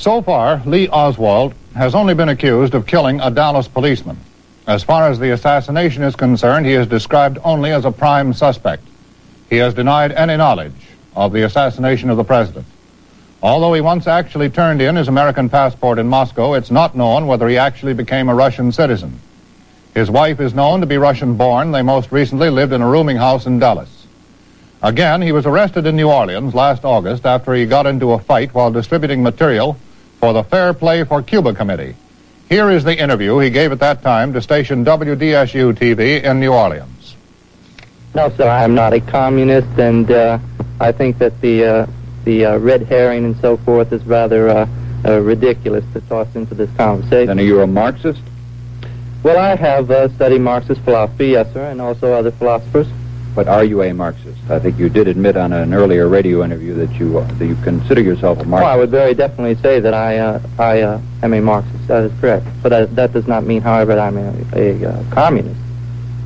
[0.00, 4.16] So far, Lee Oswald has only been accused of killing a Dallas policeman.
[4.66, 8.82] As far as the assassination is concerned, he is described only as a prime suspect.
[9.50, 10.72] He has denied any knowledge
[11.14, 12.64] of the assassination of the president.
[13.42, 17.46] Although he once actually turned in his American passport in Moscow, it's not known whether
[17.46, 19.20] he actually became a Russian citizen.
[19.92, 21.72] His wife is known to be Russian born.
[21.72, 24.06] They most recently lived in a rooming house in Dallas.
[24.82, 28.54] Again, he was arrested in New Orleans last August after he got into a fight
[28.54, 29.76] while distributing material
[30.20, 31.96] for the Fair Play for Cuba Committee.
[32.48, 36.52] Here is the interview he gave at that time to station WDSU TV in New
[36.52, 37.16] Orleans.
[38.14, 40.38] No, sir, I'm not a communist, and uh,
[40.78, 41.86] I think that the uh,
[42.24, 44.68] the uh, red herring and so forth is rather uh,
[45.04, 47.28] uh, ridiculous to toss into this conversation.
[47.28, 48.20] Then are you a Marxist?
[49.22, 52.88] Well, I have uh, studied Marxist philosophy, yes, sir, and also other philosophers.
[53.34, 54.38] But are you a Marxist?
[54.50, 57.54] I think you did admit on an earlier radio interview that you uh, that you
[57.62, 58.64] consider yourself a Marxist.
[58.64, 61.86] Well, I would very definitely say that I uh, I uh, am a Marxist.
[61.86, 62.46] That is correct.
[62.62, 65.60] But that, that does not mean, however, that I'm a, a uh, communist.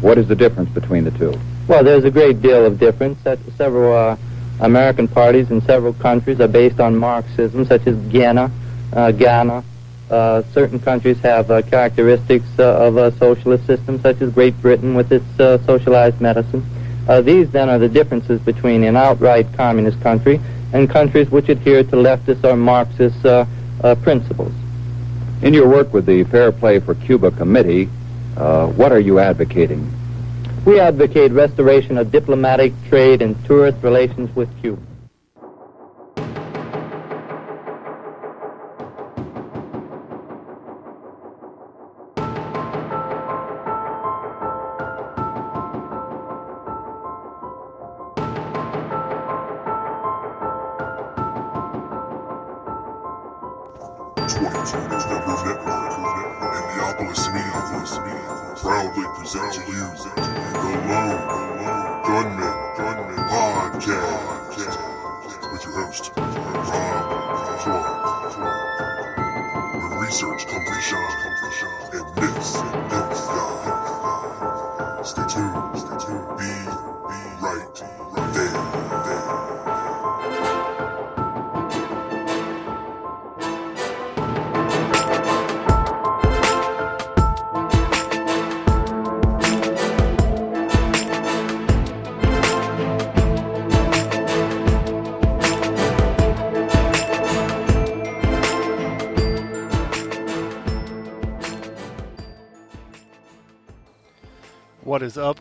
[0.01, 1.39] What is the difference between the two?
[1.69, 3.23] Well, there's a great deal of difference.
[3.23, 4.17] That several uh,
[4.61, 8.51] American parties in several countries are based on Marxism, such as Ghana,
[8.95, 9.63] uh, Ghana.
[10.11, 14.95] Uh, certain countries have uh, characteristics uh, of a socialist system, such as Great Britain
[14.95, 16.65] with its uh, socialized medicine.
[17.09, 20.41] Uh, these then are the differences between an outright communist country
[20.73, 23.45] and countries which adhere to leftist or Marxist uh,
[23.83, 24.53] uh, principles.
[25.43, 27.89] In your work with the Fair Play for Cuba Committee,
[28.37, 29.93] uh, what are you advocating?
[30.65, 34.81] We advocate restoration of diplomatic, trade, and tourist relations with Cuba.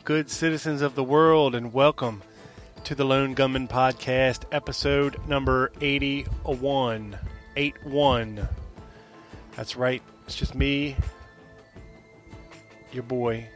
[0.04, 2.22] Good citizens of the world, and welcome
[2.84, 7.18] to the Lone Gunman Podcast, episode number 81.
[7.56, 8.50] 81.
[9.56, 10.98] That's right, it's just me,
[12.92, 13.48] your boy,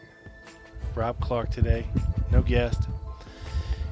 [0.96, 1.86] Rob Clark today.
[2.32, 2.88] No guest.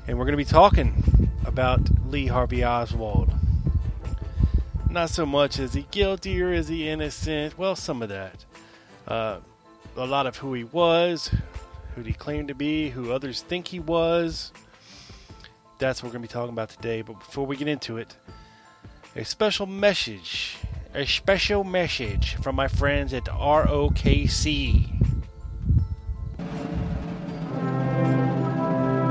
[0.07, 3.33] And we're going to be talking about Lee Harvey Oswald.
[4.89, 7.57] Not so much is he guilty or is he innocent?
[7.57, 8.45] Well, some of that.
[9.05, 9.39] Uh,
[9.97, 11.31] a lot of who he was,
[11.95, 14.51] who he claimed to be, who others think he was.
[15.79, 17.01] That's what we're going to be talking about today.
[17.01, 18.15] But before we get into it,
[19.15, 20.57] a special message,
[20.93, 24.91] a special message from my friends at ROKC.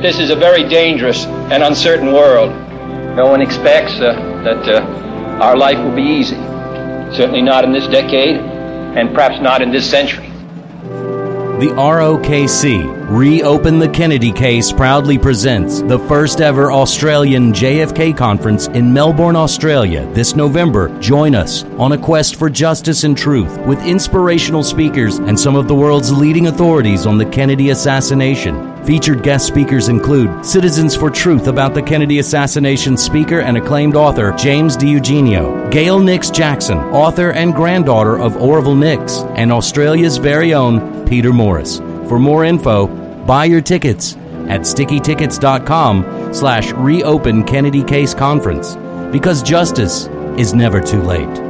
[0.02, 2.50] This is a very dangerous and uncertain world.
[3.16, 4.12] No one expects uh,
[4.44, 6.36] that uh, our life will be easy.
[7.16, 10.33] Certainly not in this decade, and perhaps not in this century.
[11.60, 18.92] The ROKC, Reopen the Kennedy Case, proudly presents the first ever Australian JFK conference in
[18.92, 20.88] Melbourne, Australia this November.
[20.98, 25.68] Join us on a quest for justice and truth with inspirational speakers and some of
[25.68, 28.73] the world's leading authorities on the Kennedy assassination.
[28.84, 34.32] Featured guest speakers include Citizens for Truth about the Kennedy assassination speaker and acclaimed author
[34.32, 41.06] James DiEugenio, Gail Nix Jackson, author and granddaughter of Orville Nix, and Australia's very own
[41.06, 41.78] Peter Morris.
[42.08, 42.86] For more info,
[43.24, 44.16] buy your tickets
[44.48, 48.76] at stickytickets.com slash reopen Kennedy Case Conference
[49.10, 51.43] because justice is never too late.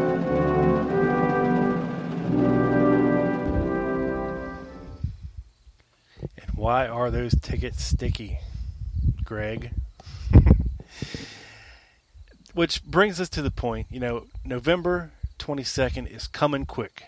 [6.65, 8.39] Why are those tickets sticky,
[9.23, 9.73] Greg?
[12.55, 17.03] Which brings us to the point, you know, November 22nd is coming quick.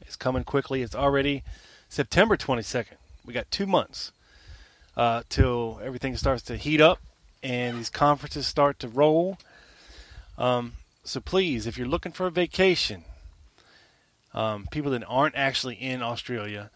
[0.00, 0.80] It's coming quickly.
[0.80, 1.42] It's already
[1.90, 2.94] September 22nd.
[3.22, 4.12] We got two months
[4.96, 6.98] uh, till everything starts to heat up
[7.42, 9.36] and these conferences start to roll.
[10.38, 10.72] Um,
[11.04, 13.04] so please, if you're looking for a vacation,
[14.32, 16.70] um, people that aren't actually in Australia,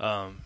[0.00, 0.38] um,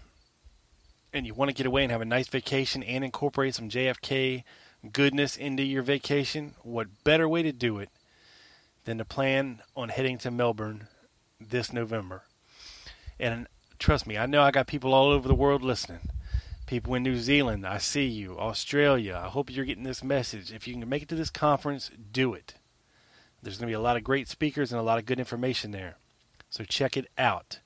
[1.12, 4.44] and you want to get away and have a nice vacation and incorporate some JFK
[4.90, 7.90] goodness into your vacation, what better way to do it
[8.84, 10.88] than to plan on heading to Melbourne
[11.40, 12.22] this November?
[13.20, 13.46] And
[13.78, 16.00] trust me, I know I got people all over the world listening.
[16.66, 18.38] People in New Zealand, I see you.
[18.38, 20.52] Australia, I hope you're getting this message.
[20.52, 22.54] If you can make it to this conference, do it.
[23.42, 25.72] There's going to be a lot of great speakers and a lot of good information
[25.72, 25.96] there.
[26.48, 27.58] So check it out.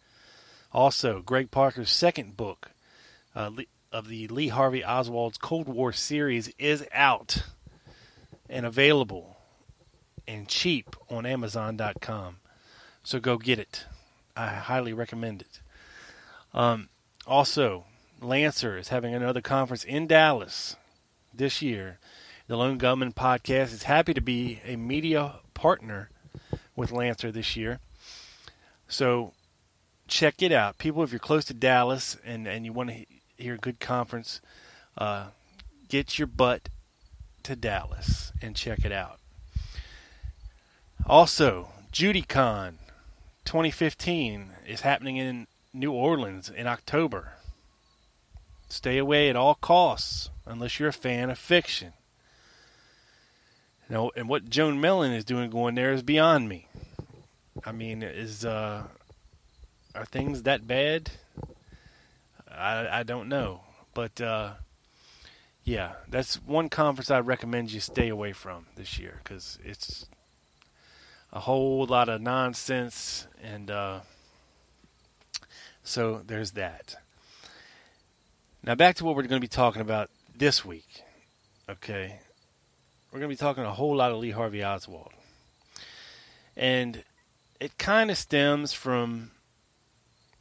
[0.73, 2.71] Also, Greg Parker's second book
[3.37, 3.51] uh,
[3.93, 7.45] of the Lee Harvey Oswald's Cold War series is out
[8.49, 9.37] and available
[10.27, 12.39] and cheap on Amazon.com.
[13.05, 13.85] So go get it.
[14.37, 15.61] I highly recommend it.
[16.53, 16.89] Um,
[17.27, 17.85] also,
[18.21, 20.77] Lancer is having another conference in Dallas
[21.33, 21.99] this year.
[22.49, 26.11] The Lone Gunman Podcast is happy to be a media partner
[26.75, 27.81] with Lancer this year.
[28.89, 29.33] So
[30.09, 30.79] check it out.
[30.79, 33.07] People, if you're close to Dallas and, and you want to
[33.37, 34.41] hear a good conference,
[34.99, 35.29] uh,
[35.89, 36.69] get your butt
[37.43, 39.19] to Dallas and check it out.
[41.07, 42.75] Also, JudyCon
[43.45, 47.35] 2015 is happening in New Orleans in October.
[48.69, 51.93] Stay away at all costs unless you're a fan of fiction.
[53.89, 56.67] Know, and what Joan Mellen is doing going there is beyond me.
[57.65, 58.83] I mean, is uh,
[59.95, 61.11] are things that bad?
[62.57, 63.61] I I don't know,
[63.95, 64.53] but uh,
[65.65, 70.07] yeah, that's one conference I recommend you stay away from this year because it's
[71.33, 74.01] a whole lot of nonsense, and uh,
[75.83, 76.97] so there's that.
[78.63, 81.03] Now back to what we're going to be talking about this week.
[81.69, 82.21] Okay,
[83.11, 85.13] we're going to be talking a whole lot of Lee Harvey Oswald,
[86.57, 87.03] and
[87.59, 89.33] it kind of stems from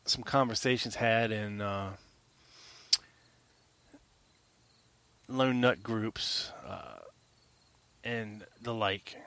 [0.06, 1.94] some conversations had in uh,
[5.27, 7.00] lone nut groups uh,
[8.04, 9.18] and the like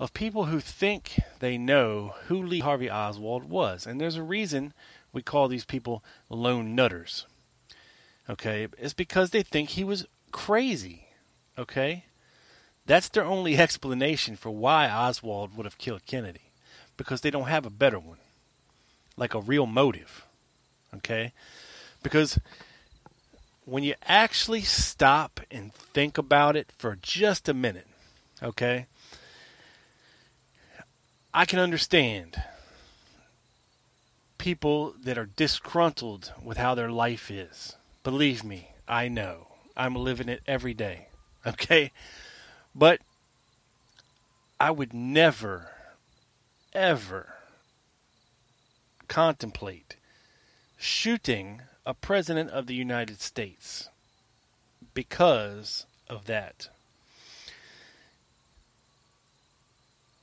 [0.00, 3.86] of people who think they know who Lee Harvey Oswald was.
[3.86, 4.72] And there's a reason
[5.12, 7.26] we call these people lone nutters.
[8.28, 8.66] Okay?
[8.78, 11.08] It's because they think he was crazy.
[11.58, 12.06] Okay?
[12.86, 16.52] That's their only explanation for why Oswald would have killed Kennedy.
[16.96, 18.18] Because they don't have a better one.
[19.18, 20.24] Like a real motive.
[20.94, 21.34] Okay?
[22.02, 22.38] Because
[23.70, 27.86] when you actually stop and think about it for just a minute,
[28.42, 28.86] okay?
[31.32, 32.42] I can understand
[34.38, 37.76] people that are disgruntled with how their life is.
[38.02, 39.46] Believe me, I know.
[39.76, 41.06] I'm living it every day.
[41.46, 41.90] Okay?
[42.74, 43.00] But
[44.60, 45.70] I would never,
[46.74, 47.32] ever
[49.08, 49.96] contemplate
[50.76, 53.88] shooting a president of the United States
[54.94, 56.68] because of that.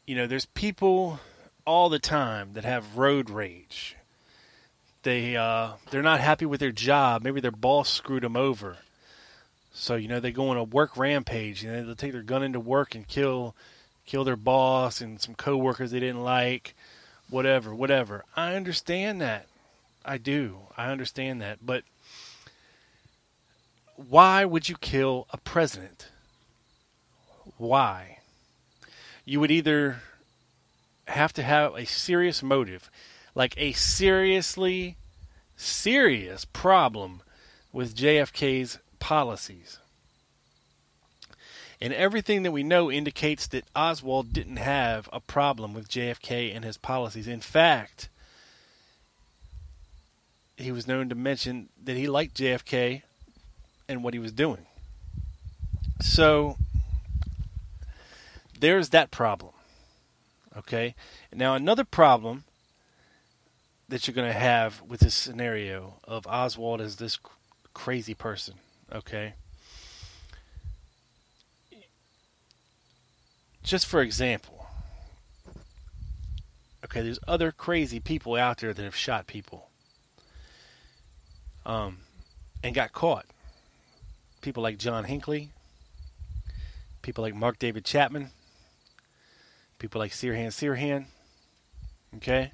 [0.07, 1.19] you know, there's people
[1.65, 3.95] all the time that have road rage.
[5.03, 7.21] They uh, they're not happy with their job.
[7.21, 8.77] Maybe their boss screwed them over.
[9.73, 11.63] So you know they go on a work rampage.
[11.63, 13.53] You know they'll take their gun into work and kill
[14.05, 16.73] kill their boss and some coworkers they didn't like.
[17.29, 18.23] Whatever, whatever.
[18.37, 19.47] I understand that.
[20.07, 20.59] I do.
[20.75, 21.59] I understand that.
[21.65, 21.83] But
[23.95, 26.07] why would you kill a president?
[27.57, 28.17] Why?
[29.27, 29.97] you would either
[31.05, 32.89] have to have a serious motive,
[33.35, 34.95] like a seriously
[35.57, 37.21] serious problem
[37.73, 39.79] with JFK's policies.
[41.81, 46.63] And everything that we know indicates that Oswald didn't have a problem with JFK and
[46.63, 47.27] his policies.
[47.27, 48.07] In fact,
[50.57, 53.03] he was known to mention that he liked JFK
[53.87, 54.65] and what he was doing.
[56.01, 56.57] So
[58.59, 59.53] there's that problem.
[60.57, 60.95] Okay?
[61.31, 62.43] Now, another problem
[63.87, 67.31] that you're going to have with this scenario of Oswald as this cr-
[67.73, 68.55] crazy person,
[68.91, 69.35] okay?
[73.63, 74.67] Just for example,
[76.83, 79.69] okay, there's other crazy people out there that have shot people
[81.67, 81.97] um,
[82.63, 83.25] and got caught.
[84.41, 85.49] People like John Hinckley,
[87.03, 88.31] people like Mark David Chapman,
[89.77, 91.05] people like Sirhan Sirhan.
[92.15, 92.51] Okay?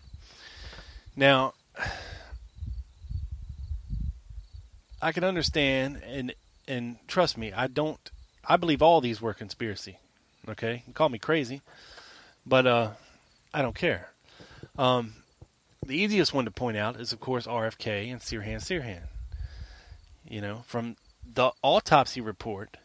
[1.15, 1.53] Now,
[5.01, 6.34] I can understand and
[6.67, 8.00] and trust me, I don't
[8.46, 10.00] I believe all these were conspiracy.
[10.50, 10.84] Okay?
[10.88, 11.62] You call me crazy,
[12.46, 12.89] but uh
[13.53, 14.10] I don't care.
[14.77, 15.13] Um
[15.84, 19.04] the easiest one to point out is of course RFK and Sirhan Sirhan.
[20.28, 22.78] You know, from the autopsy report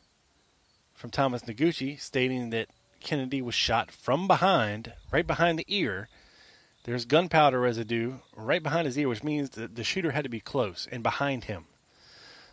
[0.94, 2.68] from Thomas Noguchi stating that
[3.00, 6.08] Kennedy was shot from behind, right behind the ear.
[6.84, 10.40] There's gunpowder residue right behind his ear, which means that the shooter had to be
[10.40, 11.66] close and behind him.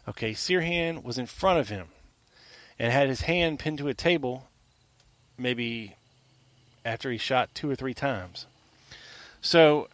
[0.07, 1.87] Okay, Sirhan was in front of him
[2.77, 4.47] and had his hand pinned to a table
[5.37, 5.95] maybe
[6.83, 8.45] after he shot two or three times.
[9.41, 9.87] So,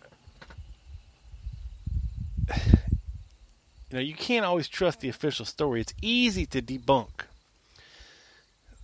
[3.90, 5.82] you know, you can't always trust the official story.
[5.82, 7.26] It's easy to debunk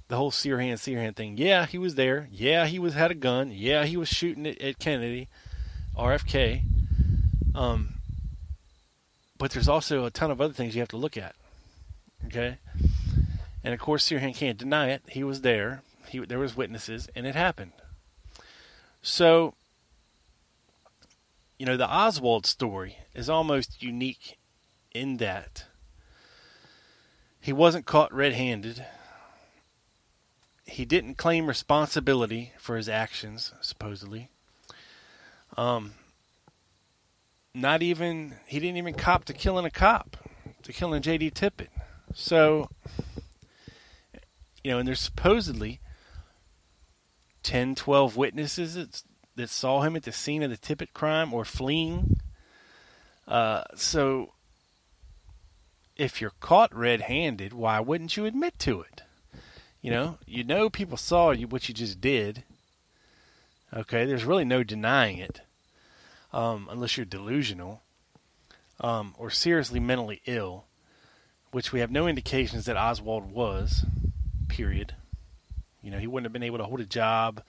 [0.07, 1.37] the whole Sirhan Sirhan thing.
[1.37, 2.29] Yeah, he was there.
[2.31, 3.51] Yeah, he was had a gun.
[3.51, 5.27] Yeah, he was shooting at, at Kennedy,
[5.97, 6.61] RFK.
[7.55, 7.95] Um,
[9.37, 11.35] but there's also a ton of other things you have to look at.
[12.25, 12.57] Okay,
[13.63, 15.01] and of course Sirhan can't deny it.
[15.09, 15.81] He was there.
[16.07, 17.73] He there was witnesses, and it happened.
[19.01, 19.53] So,
[21.57, 24.37] you know, the Oswald story is almost unique
[24.93, 25.65] in that
[27.39, 28.85] he wasn't caught red-handed
[30.67, 34.29] he didn't claim responsibility for his actions, supposedly.
[35.55, 35.93] Um,
[37.53, 40.17] not even he didn't even cop to killing a cop,
[40.63, 41.31] to killing J.D.
[41.31, 41.69] Tippit.
[42.13, 42.69] So,
[44.63, 45.79] you know, and there's supposedly
[47.43, 49.03] 10, 12 witnesses
[49.37, 52.19] that, saw him at the scene of the Tippit crime or fleeing.
[53.27, 54.33] Uh, so,
[55.95, 59.01] if you're caught red-handed, why wouldn't you admit to it?
[59.81, 62.43] You know, you know people saw you what you just did.
[63.73, 65.41] Okay, there's really no denying it,
[66.33, 67.81] um, unless you're delusional
[68.79, 70.65] um, or seriously mentally ill,
[71.51, 73.85] which we have no indications that Oswald was.
[74.47, 74.95] Period.
[75.81, 77.41] You know, he wouldn't have been able to hold a job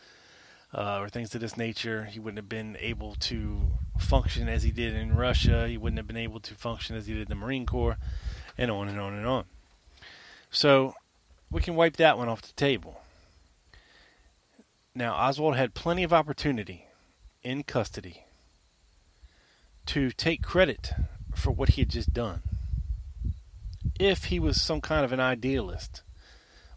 [0.73, 2.05] uh, or things of this nature.
[2.05, 3.61] He wouldn't have been able to
[3.99, 5.67] function as he did in Russia.
[5.69, 7.97] He wouldn't have been able to function as he did in the Marine Corps,
[8.57, 9.45] and on and on and on.
[10.51, 10.95] So
[11.51, 13.01] we can wipe that one off the table.
[14.95, 16.87] Now, Oswald had plenty of opportunity
[17.43, 18.25] in custody
[19.87, 20.93] to take credit
[21.35, 22.43] for what he had just done.
[23.99, 26.03] If he was some kind of an idealist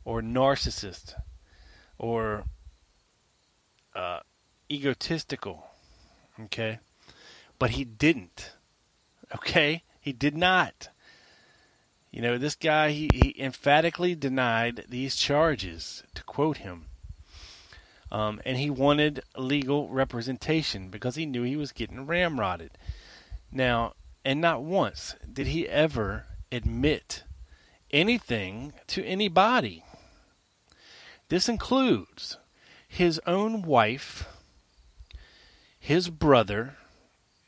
[0.06, 1.16] or narcissist
[1.98, 2.46] or
[3.96, 4.20] uh,
[4.70, 5.66] egotistical,
[6.40, 6.80] okay?
[7.60, 8.54] But he didn't,
[9.36, 9.84] okay?
[10.00, 10.90] He did not.
[12.12, 16.88] You know, this guy, he, he emphatically denied these charges, to quote him.
[18.12, 22.72] Um, and he wanted legal representation because he knew he was getting ramrodded.
[23.52, 23.94] Now,
[24.26, 27.24] and not once did he ever admit
[27.92, 29.84] anything to anybody.
[31.30, 32.38] This includes
[32.92, 34.28] his own wife,
[35.80, 36.76] his brother,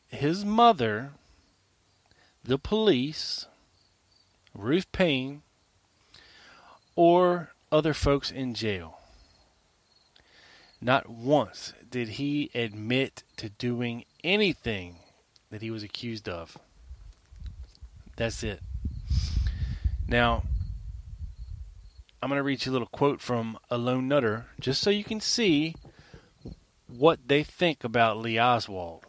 [0.07, 1.11] his mother,
[2.45, 3.45] the police,
[4.55, 5.41] Ruth Paine,
[6.95, 8.99] or other folks in jail.
[10.79, 14.95] Not once did he admit to doing anything
[15.51, 16.57] that he was accused of.
[18.15, 18.61] That's it.
[20.07, 20.43] Now,
[22.23, 25.03] I'm going to read you a little quote from a lone nutter just so you
[25.03, 25.75] can see
[26.87, 29.03] what they think about Lee Oswald.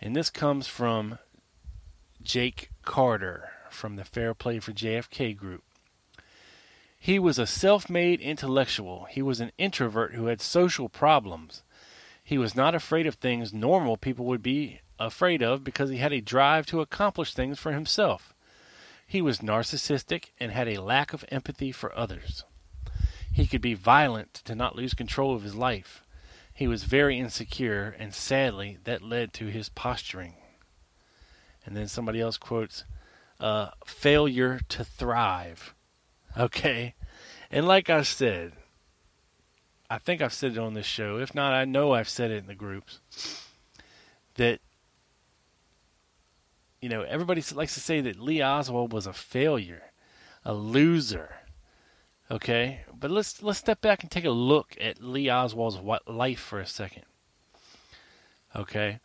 [0.00, 1.18] And this comes from
[2.22, 5.64] Jake Carter from the Fair Play for JFK group.
[6.96, 9.08] He was a self made intellectual.
[9.10, 11.64] He was an introvert who had social problems.
[12.22, 16.12] He was not afraid of things normal people would be afraid of because he had
[16.12, 18.35] a drive to accomplish things for himself.
[19.06, 22.44] He was narcissistic and had a lack of empathy for others.
[23.32, 26.02] He could be violent to not lose control of his life.
[26.52, 30.34] He was very insecure, and sadly, that led to his posturing.
[31.64, 32.84] And then somebody else quotes,
[33.38, 35.74] uh, failure to thrive.
[36.36, 36.94] Okay?
[37.50, 38.54] And like I said,
[39.88, 41.18] I think I've said it on this show.
[41.18, 43.00] If not, I know I've said it in the groups
[44.34, 44.60] that
[46.80, 49.92] you know, everybody likes to say that Lee Oswald was a failure,
[50.44, 51.36] a loser.
[52.30, 56.58] Okay, but let's let's step back and take a look at Lee Oswald's life for
[56.58, 57.04] a second.
[58.54, 58.98] Okay,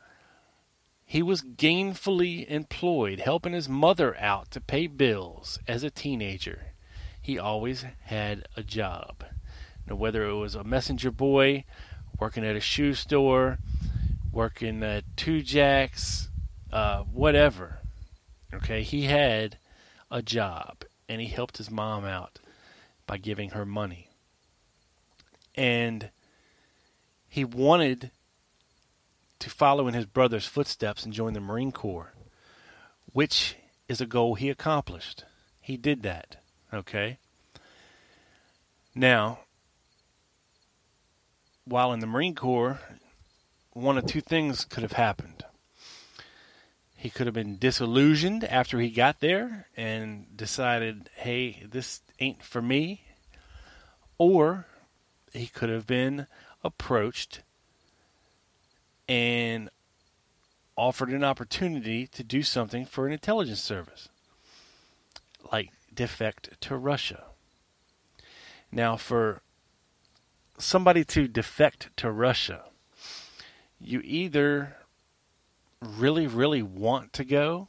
[1.11, 6.73] he was gainfully employed, helping his mother out to pay bills as a teenager.
[7.21, 9.25] He always had a job.
[9.85, 11.65] Now, whether it was a messenger boy,
[12.17, 13.59] working at a shoe store,
[14.31, 16.29] working at Tujague's,
[16.71, 17.79] uh, whatever.
[18.53, 19.57] Okay, he had
[20.09, 22.39] a job and he helped his mom out
[23.05, 24.09] by giving her money.
[25.55, 26.09] And
[27.27, 28.11] he wanted
[29.39, 32.13] to follow in his brother's footsteps and join the Marine Corps,
[33.11, 33.55] which
[33.87, 35.25] is a goal he accomplished.
[35.59, 36.37] He did that.
[36.73, 37.17] Okay?
[38.95, 39.39] Now,
[41.65, 42.79] while in the Marine Corps,
[43.71, 45.43] one of two things could have happened.
[47.01, 52.61] He could have been disillusioned after he got there and decided, hey, this ain't for
[52.61, 53.05] me.
[54.19, 54.67] Or
[55.33, 56.27] he could have been
[56.63, 57.41] approached
[59.09, 59.71] and
[60.77, 64.07] offered an opportunity to do something for an intelligence service,
[65.51, 67.23] like defect to Russia.
[68.71, 69.41] Now, for
[70.59, 72.65] somebody to defect to Russia,
[73.79, 74.75] you either
[75.81, 77.67] really, really want to go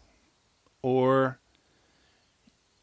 [0.83, 1.39] or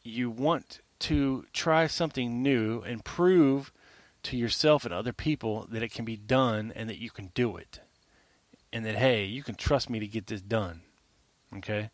[0.03, 3.71] you want to try something new and prove
[4.23, 7.55] to yourself and other people that it can be done and that you can do
[7.57, 7.79] it.
[8.71, 10.81] And that, hey, you can trust me to get this done.
[11.57, 11.89] Okay?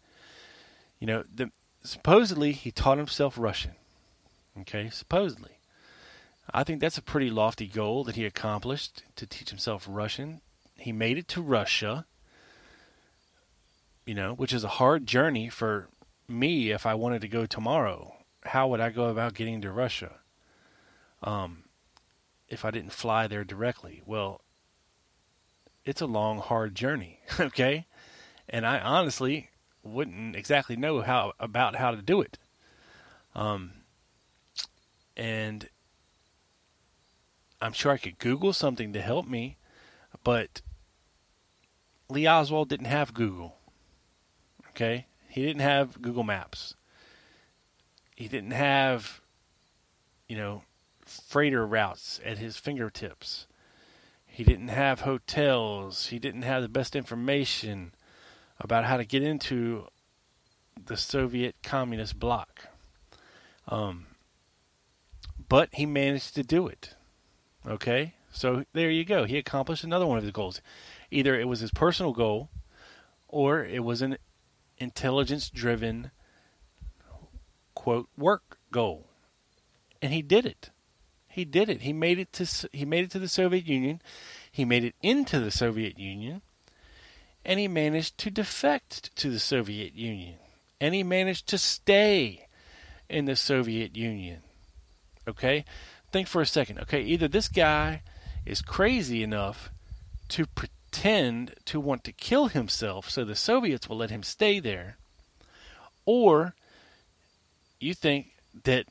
[1.00, 1.52] You know, the,
[1.84, 3.74] supposedly he taught himself Russian.
[4.62, 4.90] Okay?
[4.90, 5.60] Supposedly.
[6.54, 10.42] I think that's a pretty lofty goal that he accomplished to teach himself Russian.
[10.78, 12.06] He made it to Russia,
[14.06, 15.90] you know, which is a hard journey for
[16.28, 18.16] me if I wanted to go tomorrow.
[18.44, 20.20] How would I go about getting to Russia?
[21.24, 21.64] Um,
[22.48, 24.02] if I didn't fly there directly.
[24.06, 24.42] Well,
[25.84, 27.86] it's a long, hard journey, okay?
[28.48, 29.50] And I honestly
[29.84, 32.38] wouldn't exactly know how about how to do it.
[33.34, 33.72] Um,
[35.18, 35.70] and
[37.62, 39.58] I'm sure I could Google something to help me,
[40.24, 40.62] but
[42.10, 43.55] Lee Oswald didn't have Google.
[44.76, 45.06] Okay?
[45.30, 46.76] He didn't have Google Maps.
[48.16, 49.22] He didn't have,
[50.28, 50.64] you know,
[51.06, 53.48] freighter routes at his fingertips.
[54.26, 56.08] He didn't have hotels.
[56.08, 57.94] He didn't have the best information
[58.60, 59.88] about how to get into
[60.86, 62.68] the Soviet communist bloc.
[63.70, 64.08] Um,
[65.48, 66.96] but he managed to do it.
[67.66, 68.16] Okay?
[68.30, 69.24] So there you go.
[69.24, 70.60] He accomplished another one of his goals.
[71.12, 72.50] Either it was his personal goal
[73.30, 74.18] or it was an
[74.78, 76.12] intelligence driven
[77.74, 79.08] quote work goal.
[80.02, 80.70] And he did it.
[81.28, 81.82] He did it.
[81.82, 84.02] He made it to he made it to the Soviet Union.
[84.52, 86.42] He made it into the Soviet Union.
[87.44, 90.36] And he managed to defect to the Soviet Union.
[90.82, 92.48] And he managed to stay
[93.10, 94.42] in the Soviet Union.
[95.28, 95.66] Okay?
[96.16, 96.80] think for a second.
[96.80, 98.02] Okay, either this guy
[98.46, 99.70] is crazy enough
[100.30, 100.46] to
[100.96, 104.98] pretend to want to kill himself so the Soviets will let him stay there,
[106.06, 106.56] or
[107.80, 108.28] you think
[108.64, 108.86] that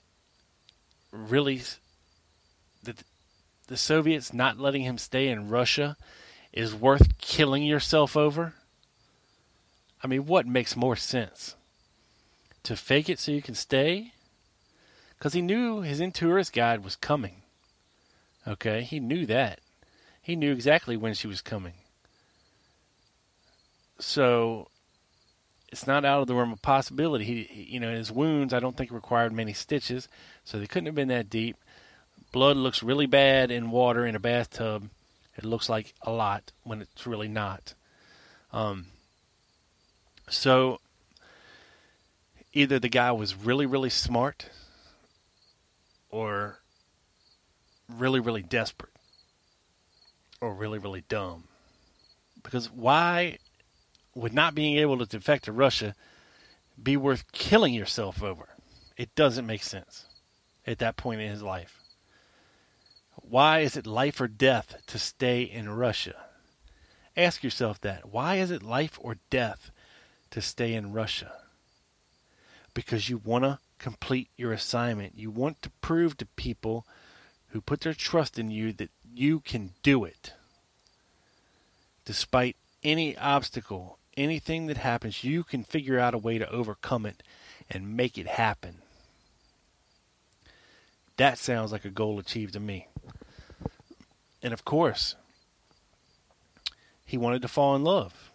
[1.10, 1.62] really
[2.82, 3.02] that
[3.68, 5.96] the Soviets not letting him stay in Russia
[6.52, 8.52] is worth killing yourself over?
[10.02, 11.56] I mean, what makes more sense?
[12.64, 14.12] To fake it so you can stay?
[15.16, 17.36] because he knew his Intourist guide was coming.
[18.46, 19.60] Okay, he knew that.
[20.20, 21.72] He knew exactly when she was coming.
[23.98, 24.68] So
[25.74, 27.24] it's not out of the realm of possibility.
[27.24, 30.08] He, he, you know, his wounds I don't think required many stitches,
[30.44, 31.56] so they couldn't have been that deep.
[32.32, 34.88] Blood looks really bad in water in a bathtub.
[35.36, 37.74] It looks like a lot when it's really not.
[38.52, 38.86] Um,
[40.28, 40.80] so
[42.52, 44.48] either the guy was really, really smart
[46.08, 46.60] or
[47.88, 48.92] really, really desperate
[50.40, 51.44] or really, really dumb.
[52.42, 53.38] Because why
[54.14, 55.94] would not being able to defect to Russia
[56.80, 58.48] be worth killing yourself over?
[58.96, 60.06] It doesn't make sense
[60.66, 61.80] at that point in his life.
[63.16, 66.26] Why is it life or death to stay in Russia?
[67.16, 68.10] Ask yourself that.
[68.10, 69.70] Why is it life or death
[70.30, 71.32] to stay in Russia?
[72.74, 75.16] Because you want to complete your assignment.
[75.16, 76.86] You want to prove to people
[77.48, 80.32] who put their trust in you that you can do it.
[82.04, 87.22] Despite any obstacle, anything that happens, you can figure out a way to overcome it
[87.70, 88.76] and make it happen.
[91.16, 92.88] That sounds like a goal achieved to me.
[94.42, 95.14] And of course,
[97.04, 98.30] he wanted to fall in love.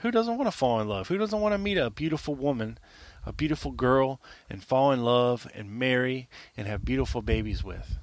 [0.00, 1.08] Who doesn't want to fall in love?
[1.08, 2.78] Who doesn't want to meet a beautiful woman,
[3.24, 7.98] a beautiful girl, and fall in love and marry and have beautiful babies with?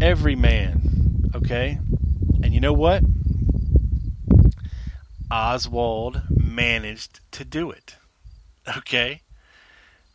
[0.00, 1.78] Every man, okay?
[2.42, 3.02] And you know what?
[5.30, 7.96] Oswald managed to do it.
[8.76, 9.22] Okay?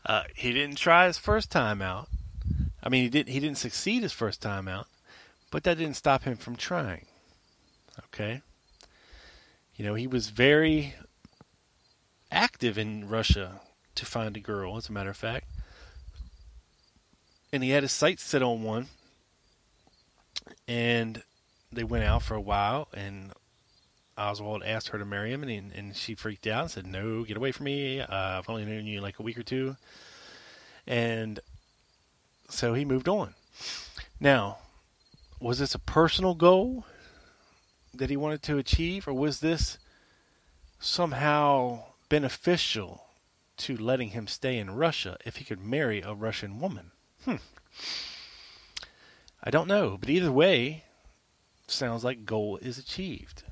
[0.05, 2.07] Uh, he didn't try his first time out.
[2.83, 3.29] I mean, he didn't.
[3.29, 4.85] He didn't succeed his first time out,
[5.49, 7.07] but that didn't stop him from trying.
[8.05, 8.41] Okay.
[9.75, 10.93] You know, he was very
[12.31, 13.61] active in Russia
[13.95, 15.47] to find a girl, as a matter of fact.
[17.51, 18.87] And he had his sights set on one.
[20.67, 21.23] And
[21.71, 23.31] they went out for a while, and
[24.17, 27.23] Oswald asked her to marry him, and, he, and she freaked out and said, No,
[27.23, 27.99] get away from me.
[27.99, 29.75] Uh, I've only known you like a week or two.
[30.85, 31.39] And
[32.49, 33.33] so he moved on.
[34.19, 34.57] Now,
[35.39, 36.85] was this a personal goal
[37.93, 39.77] that he wanted to achieve, or was this
[40.79, 43.05] somehow beneficial
[43.57, 46.91] to letting him stay in Russia if he could marry a Russian woman?
[47.25, 47.35] Hmm.
[49.43, 50.85] I don't know, but either way,
[51.67, 53.43] sounds like goal is achieved.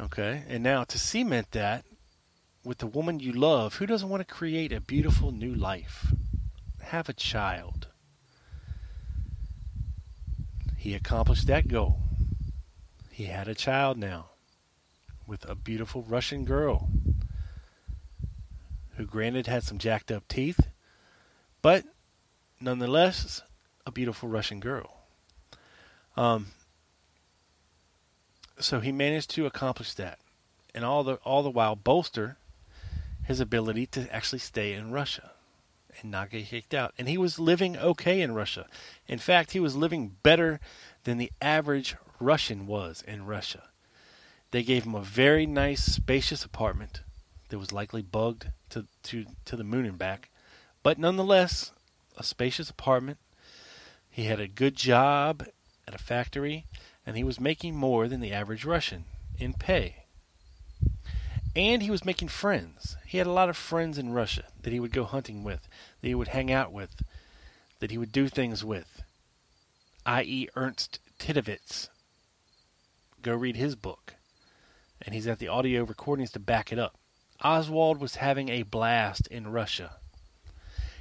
[0.00, 1.84] Okay, and now to cement that
[2.64, 6.12] with the woman you love, who doesn't want to create a beautiful new life?
[6.82, 7.88] Have a child.
[10.76, 12.00] He accomplished that goal.
[13.10, 14.30] He had a child now
[15.26, 16.88] with a beautiful Russian girl
[18.96, 20.68] who, granted, had some jacked up teeth,
[21.60, 21.84] but
[22.60, 23.42] nonetheless,
[23.86, 24.98] a beautiful Russian girl.
[26.16, 26.48] Um,
[28.62, 30.18] so he managed to accomplish that,
[30.74, 32.36] and all the all the while bolster
[33.24, 35.30] his ability to actually stay in Russia
[36.00, 36.92] and not get kicked out.
[36.98, 38.66] And he was living okay in Russia.
[39.06, 40.60] In fact, he was living better
[41.04, 43.64] than the average Russian was in Russia.
[44.50, 47.02] They gave him a very nice, spacious apartment
[47.48, 50.30] that was likely bugged to, to, to the moon and back,
[50.82, 51.72] but nonetheless,
[52.16, 53.18] a spacious apartment.
[54.10, 55.46] He had a good job
[55.88, 56.66] at a factory,
[57.06, 59.04] and he was making more than the average Russian
[59.38, 60.04] in pay.
[61.54, 62.96] And he was making friends.
[63.06, 65.68] He had a lot of friends in Russia that he would go hunting with,
[66.00, 67.02] that he would hang out with,
[67.80, 69.02] that he would do things with,
[70.06, 71.88] i.e., Ernst Titovets.
[73.20, 74.14] Go read his book.
[75.04, 76.96] And he's got the audio recordings to back it up.
[77.42, 79.96] Oswald was having a blast in Russia.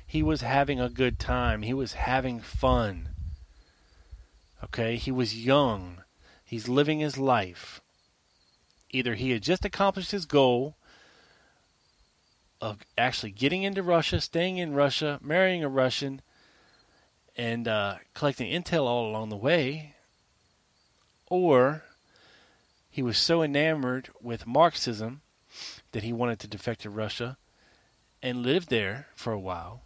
[0.05, 1.61] He was having a good time.
[1.61, 3.10] He was having fun.
[4.63, 6.03] Okay, he was young.
[6.45, 7.81] He's living his life.
[8.89, 10.75] Either he had just accomplished his goal
[12.59, 16.21] of actually getting into Russia, staying in Russia, marrying a Russian,
[17.35, 19.95] and uh, collecting intel all along the way,
[21.27, 21.83] or
[22.89, 25.21] he was so enamored with Marxism
[25.91, 27.37] that he wanted to defect to Russia
[28.21, 29.81] and live there for a while.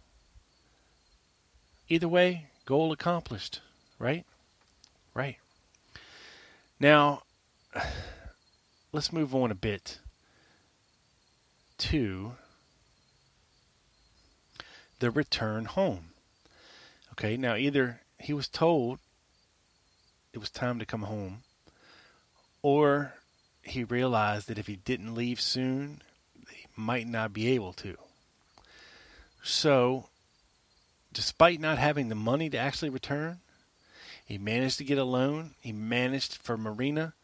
[1.88, 3.60] Either way, goal accomplished,
[3.98, 4.26] right?
[5.16, 5.38] Right.
[6.78, 7.22] Now,
[8.92, 9.98] let's move on a bit
[11.78, 12.32] to
[14.98, 16.10] the return home.
[17.12, 18.98] Okay, now either he was told
[20.34, 21.44] it was time to come home,
[22.60, 23.14] or
[23.62, 26.02] he realized that if he didn't leave soon,
[26.50, 27.96] he might not be able to.
[29.42, 30.08] So,
[31.10, 33.40] despite not having the money to actually return,
[34.26, 35.52] he managed to get a loan.
[35.60, 37.14] He managed for Marina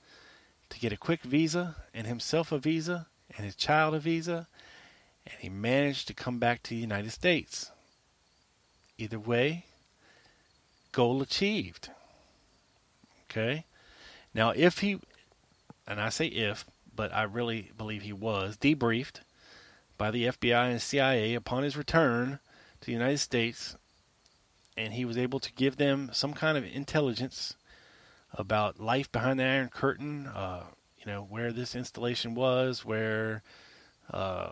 [0.70, 4.46] to get a quick visa and himself a visa and his child a visa,
[5.26, 7.72] and he managed to come back to the United States.
[8.98, 9.66] Either way,
[10.92, 11.90] goal achieved.
[13.24, 13.64] Okay?
[14.32, 15.00] Now, if he,
[15.88, 19.20] and I say if, but I really believe he was debriefed
[19.98, 22.38] by the FBI and CIA upon his return
[22.80, 23.76] to the United States
[24.76, 27.56] and he was able to give them some kind of intelligence
[28.34, 30.26] about life behind the Iron Curtain.
[30.26, 30.64] Uh,
[30.98, 33.42] you know where this installation was, where
[34.10, 34.50] uh,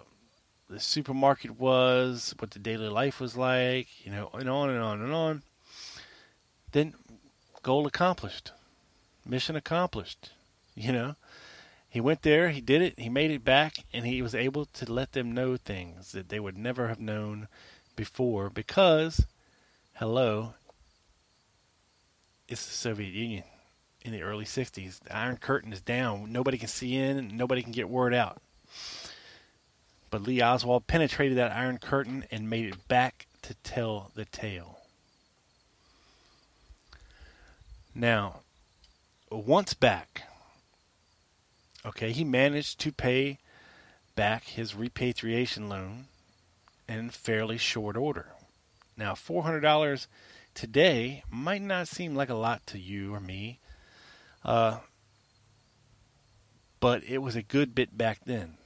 [0.68, 3.88] the supermarket was, what the daily life was like.
[4.04, 5.42] You know, and on and on and on.
[6.72, 6.94] Then
[7.62, 8.52] goal accomplished,
[9.26, 10.30] mission accomplished.
[10.76, 11.16] You know,
[11.90, 14.90] he went there, he did it, he made it back, and he was able to
[14.90, 17.48] let them know things that they would never have known
[17.96, 19.26] before because
[20.01, 20.55] hello,
[22.49, 23.45] it's the Soviet Union.
[24.03, 25.01] in the early 60s.
[25.01, 26.33] The Iron Curtain is down.
[26.33, 28.41] Nobody can see in, nobody can get word out.
[30.09, 34.79] But Lee Oswald penetrated that Iron Curtain and made it back to tell the tale.
[37.95, 38.41] Now,
[39.31, 40.23] once back,
[41.85, 43.39] okay, he managed to pay
[44.17, 46.07] back his repatriation loan
[46.89, 48.29] in fairly short order.
[49.01, 50.07] Now, $400
[50.55, 53.59] today might not seem like a lot to you or me,
[54.45, 54.81] uh,
[56.81, 58.59] but it was a good bit back then.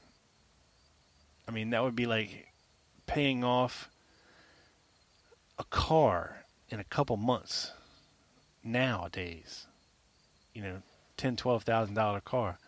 [1.47, 2.49] I mean, that would be like
[3.07, 3.89] paying off
[5.57, 7.71] a car in a couple months
[8.65, 9.67] nowadays.
[10.53, 10.83] You know,
[11.17, 12.59] ten, twelve thousand dollar car.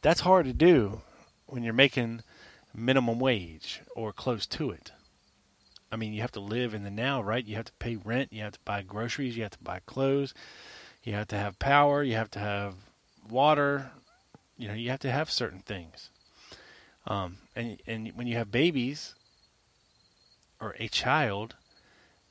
[0.00, 1.02] That's hard to do
[1.44, 2.22] when you're making
[2.74, 4.92] minimum wage or close to it.
[5.90, 7.44] I mean, you have to live in the now, right?
[7.44, 10.34] You have to pay rent, you have to buy groceries, you have to buy clothes,
[11.02, 12.74] you have to have power, you have to have
[13.28, 13.90] water,
[14.56, 16.10] you know, you have to have certain things.
[17.06, 19.14] Um, and and when you have babies
[20.60, 21.54] or a child,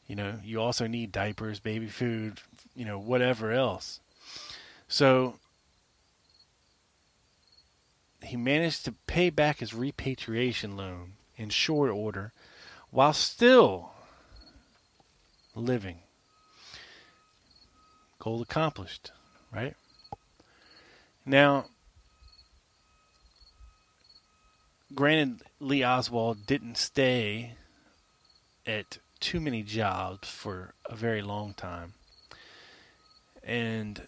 [0.08, 2.40] you know, you also need diapers, baby food,
[2.76, 4.00] you know, whatever else.
[4.88, 5.40] So
[8.22, 12.34] he managed to pay back his repatriation loan in short order
[12.92, 13.92] while still
[15.56, 16.00] living.
[18.20, 19.12] Goal accomplished,
[19.54, 19.76] right?
[21.26, 21.66] Now,
[24.94, 27.54] granted, Lee Oswald didn't stay
[28.66, 31.94] at too many jobs for a very long time.
[33.44, 34.08] And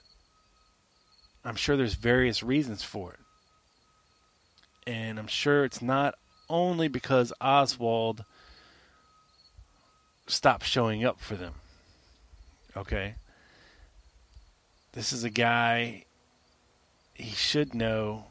[1.45, 3.19] I'm sure there's various reasons for it.
[4.89, 6.15] And I'm sure it's not
[6.49, 8.25] only because Oswald
[10.29, 11.55] stopped showing up for them.
[12.77, 13.15] Okay?
[14.93, 16.05] This is a guy
[17.13, 18.25] he should know,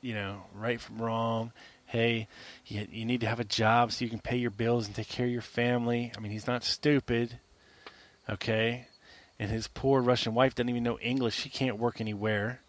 [0.00, 1.52] you know, right from wrong
[1.94, 2.26] hey,
[2.66, 5.08] you, you need to have a job so you can pay your bills and take
[5.08, 6.10] care of your family.
[6.16, 7.38] I mean, he's not stupid,
[8.28, 8.88] okay?
[9.38, 11.36] And his poor Russian wife doesn't even know English.
[11.36, 12.60] She can't work anywhere,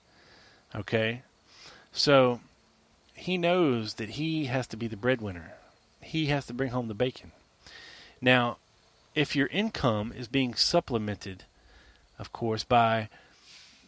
[0.75, 1.23] okay?
[1.91, 2.39] So
[3.15, 5.53] he knows that he has to be the breadwinner.
[6.01, 7.31] He has to bring home the bacon.
[8.21, 8.57] Now,
[9.13, 11.43] if your income is being supplemented,
[12.19, 13.09] of course, by,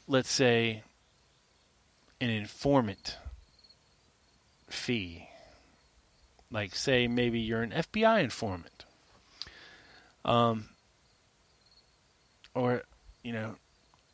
[0.07, 0.83] let's say,
[2.19, 3.17] an informant
[4.69, 5.29] fee.
[6.51, 8.85] Like, say, maybe you're an FBI informant.
[10.23, 10.69] Um,
[12.53, 12.83] or,
[13.23, 13.55] you know,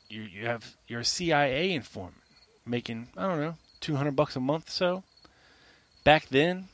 [0.10, 2.15] you, you have, you're a CIA informant
[2.65, 5.04] making, I don't know, 200 bucks a month so.
[6.04, 6.67] Back then,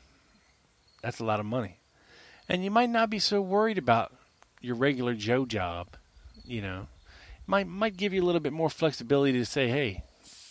[1.02, 1.79] that's a lot of money.
[2.50, 4.12] And you might not be so worried about
[4.60, 5.88] your regular Joe job,
[6.44, 6.88] you know.
[7.48, 10.04] Might might give you a little bit more flexibility to say, "Hey,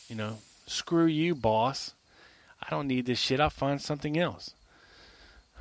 [0.08, 1.92] you know, screw you, boss.
[2.62, 3.40] I don't need this shit.
[3.40, 4.50] I'll find something else.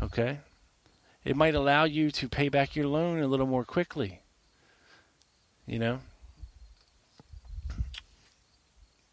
[0.02, 0.40] Okay?
[1.24, 4.22] It might allow you to pay back your loan a little more quickly.
[5.66, 6.00] You know?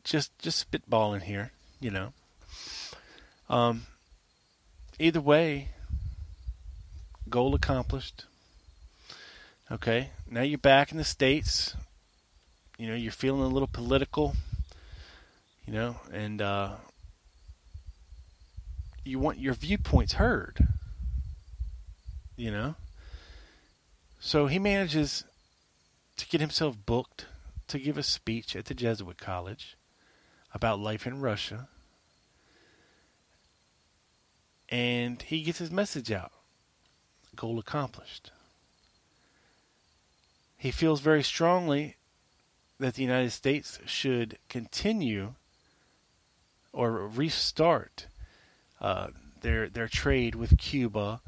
[0.04, 2.12] Just just spitballing here, you know.
[3.48, 3.86] Um
[4.98, 5.68] either way,
[7.28, 8.24] goal accomplished.
[9.70, 10.10] Okay?
[10.30, 11.74] Now you're back in the states.
[12.78, 14.34] You know, you're feeling a little political,
[15.66, 16.74] you know, and uh
[19.04, 20.68] you want your viewpoints heard.
[22.36, 22.74] You know?
[24.18, 25.24] So he manages
[26.16, 27.26] to get himself booked
[27.68, 29.76] to give a speech at the Jesuit College
[30.52, 31.68] about life in Russia.
[34.68, 36.32] And he gets his message out.
[37.36, 38.30] Goal accomplished.
[40.56, 41.96] He feels very strongly
[42.78, 45.34] that the United States should continue
[46.72, 48.06] or restart
[48.80, 49.08] uh,
[49.40, 51.20] their their trade with Cuba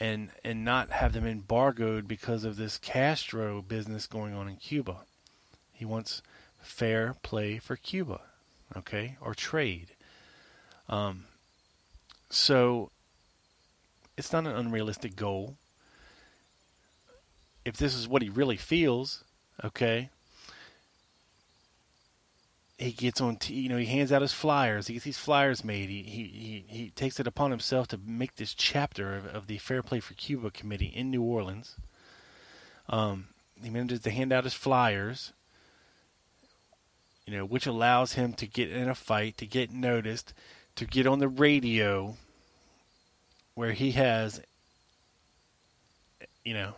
[0.00, 4.98] and and not have them embargoed because of this Castro business going on in Cuba.
[5.72, 6.22] He wants
[6.60, 8.20] fair play for Cuba,
[8.76, 9.88] okay, or trade.
[10.88, 11.24] Um,
[12.30, 12.90] so
[14.16, 15.56] it's not an unrealistic goal.
[17.64, 19.24] If this is what he really feels,
[19.64, 20.10] okay,
[22.78, 24.86] he gets on, t- you know, he hands out his flyers.
[24.86, 25.88] He gets these flyers made.
[25.88, 29.58] He he he, he takes it upon himself to make this chapter of, of the
[29.58, 31.76] Fair Play for Cuba committee in New Orleans.
[32.88, 33.28] Um,
[33.62, 35.32] he manages to hand out his flyers,
[37.26, 40.34] you know, which allows him to get in a fight, to get noticed,
[40.76, 42.16] to get on the radio,
[43.54, 44.40] where he has,
[46.44, 46.74] you know,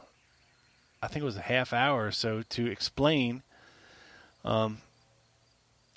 [1.02, 3.42] I think it was a half hour or so to explain
[4.44, 4.78] um,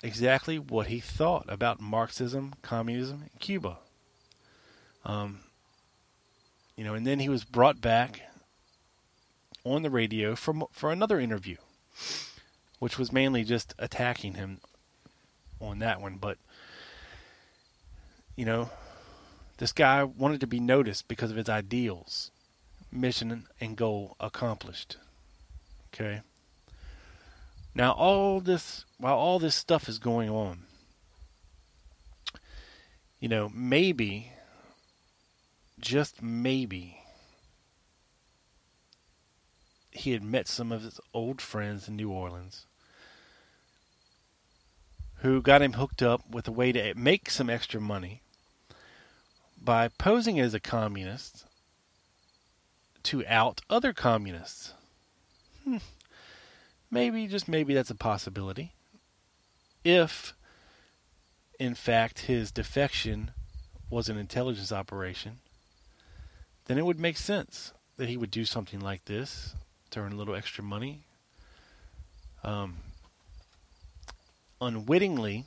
[0.02, 3.78] exactly what he thought about Marxism, communism, and Cuba.
[5.04, 5.40] Um,
[6.76, 8.22] you know, and then he was brought back
[9.64, 11.56] on the radio for for another interview,
[12.78, 14.60] which was mainly just attacking him
[15.60, 16.16] on that one.
[16.16, 16.38] But
[18.36, 18.70] you know,
[19.60, 22.30] this guy wanted to be noticed because of his ideals,
[22.90, 24.96] mission and goal accomplished.
[25.92, 26.22] Okay.
[27.74, 30.62] Now all this while all this stuff is going on,
[33.20, 34.32] you know, maybe
[35.78, 37.02] just maybe
[39.90, 42.64] he had met some of his old friends in New Orleans
[45.16, 48.22] who got him hooked up with a way to make some extra money
[49.60, 51.44] by posing as a communist
[53.04, 54.72] to out other communists.
[55.64, 55.78] Hmm.
[56.90, 58.72] Maybe, just maybe, that's a possibility.
[59.84, 60.34] If,
[61.58, 63.30] in fact, his defection
[63.88, 65.38] was an intelligence operation,
[66.66, 69.54] then it would make sense that he would do something like this
[69.90, 71.02] to earn a little extra money.
[72.42, 72.78] Um,
[74.60, 75.46] unwittingly,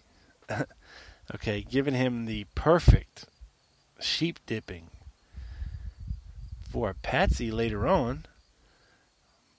[1.35, 3.25] okay, giving him the perfect
[4.03, 4.89] sheep dipping
[6.69, 8.25] for a patsy later on.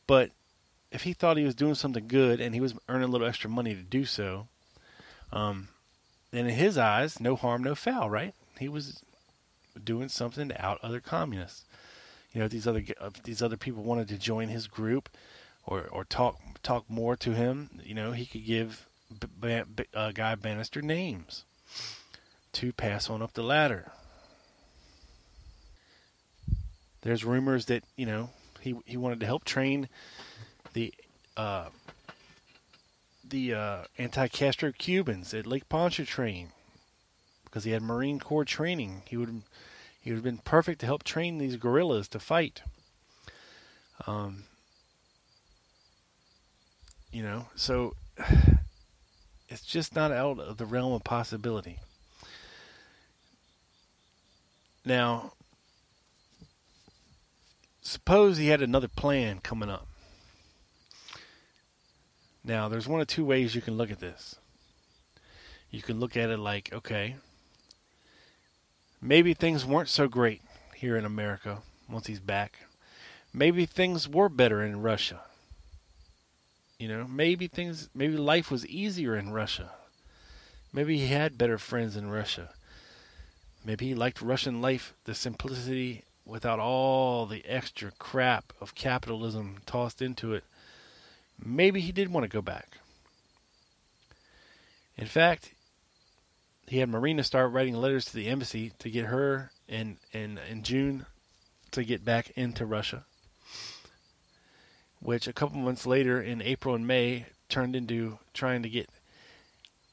[0.07, 0.31] But
[0.91, 3.51] if he thought he was doing something good and he was earning a little extra
[3.51, 4.49] money to do so,
[5.33, 5.69] um,
[6.31, 8.35] then in his eyes, no harm, no foul, right?
[8.59, 9.03] He was
[9.83, 11.65] doing something to out other communists.
[12.33, 15.09] You know, if these other uh, these other people wanted to join his group,
[15.67, 17.71] or or talk talk more to him.
[17.83, 18.87] You know, he could give
[19.41, 21.45] B- B- uh, Guy Banister names
[22.53, 23.93] to pass on up the ladder.
[27.05, 29.89] There's rumors that you know he he wanted to help train
[30.73, 30.93] the
[31.37, 31.69] uh,
[33.23, 36.49] the uh, anti-Castro Cubans at Lake Pontchartrain
[37.45, 39.03] because he had Marine Corps training.
[39.07, 39.43] He would
[40.01, 42.63] he would have been perfect to help train these guerrillas to fight.
[44.07, 44.45] Um,
[47.13, 47.93] you know, so
[49.49, 51.81] it's just not out of the realm of possibility.
[54.87, 55.34] Now,
[57.85, 59.87] suppose he had another plan coming up.
[62.43, 64.37] Now, there's one of two ways you can look at this.
[65.71, 67.17] You can look at it like, okay,
[69.01, 70.43] maybe things weren't so great
[70.75, 72.59] here in America once he's back.
[73.33, 75.21] Maybe things were better in Russia.
[76.79, 79.73] You know, maybe things, maybe life was easier in Russia.
[80.73, 82.51] Maybe he had better friends in Russia.
[83.65, 90.01] Maybe he liked Russian life, the simplicity without all the extra crap of capitalism tossed
[90.01, 90.45] into it.
[91.39, 92.79] Maybe he did want to go back.
[94.97, 95.53] In fact,
[96.67, 100.63] he had Marina start writing letters to the embassy to get her in in in
[100.63, 101.07] June
[101.73, 103.05] to get back into Russia,
[105.01, 108.89] which a couple months later in April and May turned into trying to get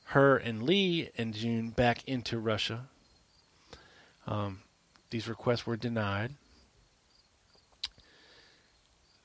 [0.06, 2.88] her and Lee in June back into Russia.
[4.28, 4.61] Um,
[5.12, 6.34] these requests were denied.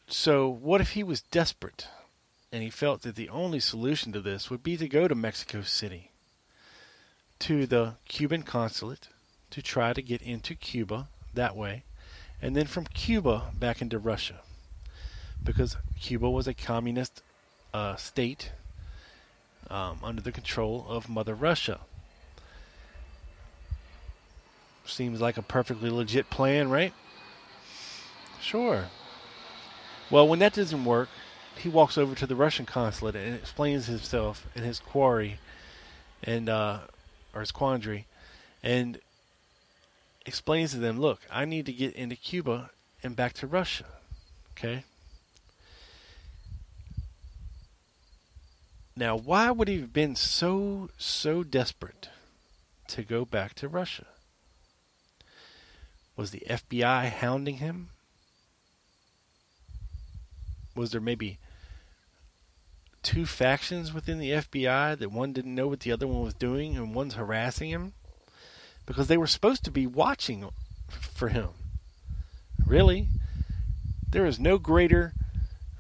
[0.07, 1.89] So, what if he was desperate
[2.53, 5.63] and he felt that the only solution to this would be to go to Mexico
[5.63, 6.13] City?
[7.39, 9.09] to the Cuban consulate
[9.51, 11.85] to try to get into Cuba that way,
[12.41, 14.41] and then from Cuba back into Russia,
[15.43, 17.23] because Cuba was a communist
[17.75, 18.53] uh, state
[19.71, 21.81] um, under the control of Mother Russia.
[24.87, 26.93] Seems like a perfectly legit plan, right?
[28.41, 28.87] Sure.
[30.11, 31.09] Well, when that doesn't work,
[31.59, 35.39] he walks over to the Russian consulate and explains himself and his quarry
[36.23, 36.81] and uh,
[37.35, 38.07] or his quandary,
[38.63, 39.01] and
[40.25, 42.71] explains to them, "Look, I need to get into Cuba
[43.03, 43.87] and back to Russia."
[44.53, 44.85] Okay.
[48.97, 52.09] Now, why would he have been so so desperate
[52.89, 54.07] to go back to Russia?
[56.17, 57.91] Was the FBI hounding him?
[60.75, 61.39] Was there maybe
[63.03, 66.77] two factions within the FBI that one didn't know what the other one was doing
[66.77, 67.93] and one's harassing him
[68.85, 70.49] because they were supposed to be watching
[70.89, 71.51] for him.
[72.67, 73.09] Really?
[74.09, 75.13] There is no greater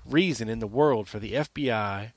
[0.04, 2.12] reason in the world for the FBI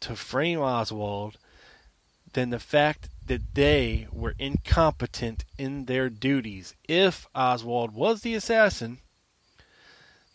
[0.00, 1.36] to frame Oswald
[2.34, 6.74] than the fact that they were incompetent in their duties.
[6.88, 8.98] If Oswald was the assassin,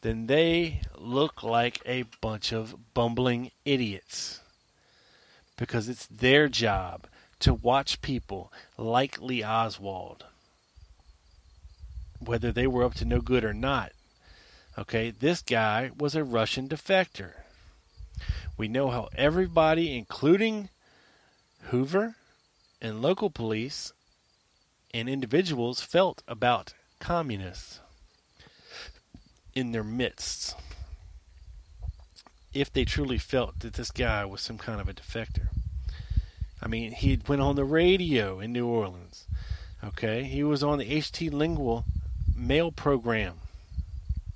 [0.01, 4.39] then they look like a bunch of bumbling idiots.
[5.57, 7.07] Because it's their job
[7.39, 10.25] to watch people like Lee Oswald,
[12.19, 13.91] whether they were up to no good or not.
[14.77, 17.33] Okay, this guy was a Russian defector.
[18.57, 20.69] We know how everybody, including
[21.63, 22.15] Hoover
[22.83, 23.93] and local police
[24.93, 27.79] and individuals, felt about communists
[29.55, 30.55] in their midst
[32.53, 35.47] if they truly felt that this guy was some kind of a defector.
[36.61, 39.25] I mean, he went on the radio in New Orleans.
[39.83, 41.83] Okay, he was on the HTLINGUAL
[42.37, 43.39] mail program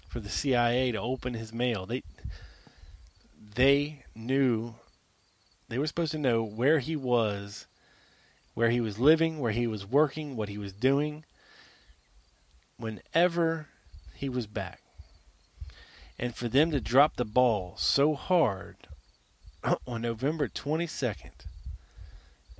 [0.09, 1.85] for the CIA to open his mail.
[1.85, 2.03] They
[3.55, 4.75] they knew
[5.69, 7.66] they were supposed to know where he was,
[8.57, 11.23] where he was living, where he was working, what he was doing
[12.77, 13.67] whenever
[14.15, 14.81] he was back.
[16.17, 18.77] And for them to drop the ball so hard
[19.87, 21.45] on November 22nd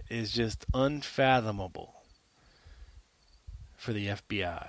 [0.07, 1.95] is just unfathomable
[3.75, 4.67] for the FBI.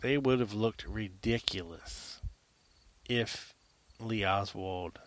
[0.00, 2.22] They would have looked ridiculous
[3.10, 3.52] if
[4.00, 5.00] Lee Oswald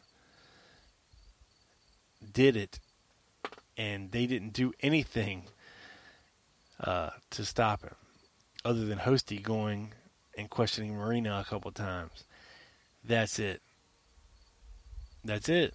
[2.31, 2.77] did it
[3.79, 5.43] and they didn't do anything
[6.81, 7.95] uh, to stop him
[8.65, 9.93] other than Hosty going
[10.37, 12.25] and questioning Marina a couple times.
[13.05, 13.61] That's it.
[15.23, 15.73] That's it.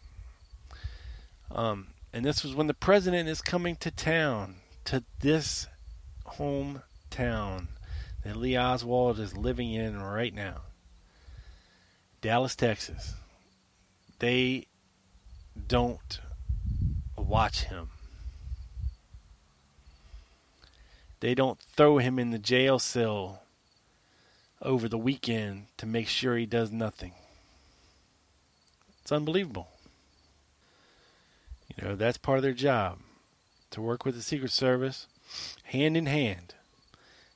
[1.50, 5.66] Um, and this was when the president is coming to town, to this
[6.26, 7.68] hometown
[8.22, 10.60] that Lee Oswald is living in right now.
[12.20, 13.14] Dallas, Texas.
[14.18, 14.66] They
[15.68, 16.20] don't
[17.16, 17.88] watch him.
[21.24, 23.44] They don't throw him in the jail cell
[24.60, 27.12] over the weekend to make sure he does nothing.
[29.00, 29.68] It's unbelievable.
[31.74, 32.98] You know, that's part of their job
[33.70, 35.06] to work with the Secret Service
[35.62, 36.52] hand in hand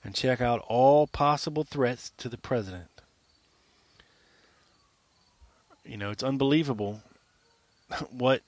[0.04, 2.90] and check out all possible threats to the president.
[5.86, 7.00] You know, it's unbelievable
[8.10, 8.42] what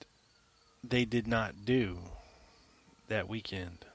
[0.84, 1.96] they did not do
[3.08, 3.86] that weekend.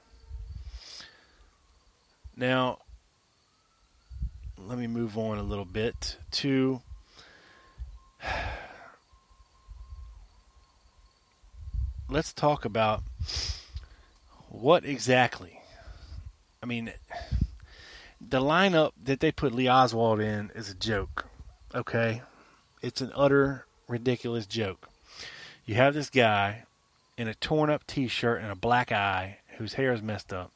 [2.36, 2.80] Now,
[4.58, 6.82] let me move on a little bit to
[12.10, 13.02] let's talk about
[14.50, 15.60] what exactly.
[16.62, 16.92] I mean,
[18.20, 21.26] the lineup that they put Lee Oswald in is a joke.
[21.74, 22.22] Okay?
[22.82, 24.88] It's an utter ridiculous joke.
[25.64, 26.64] You have this guy
[27.16, 30.52] in a torn up t shirt and a black eye whose hair is messed up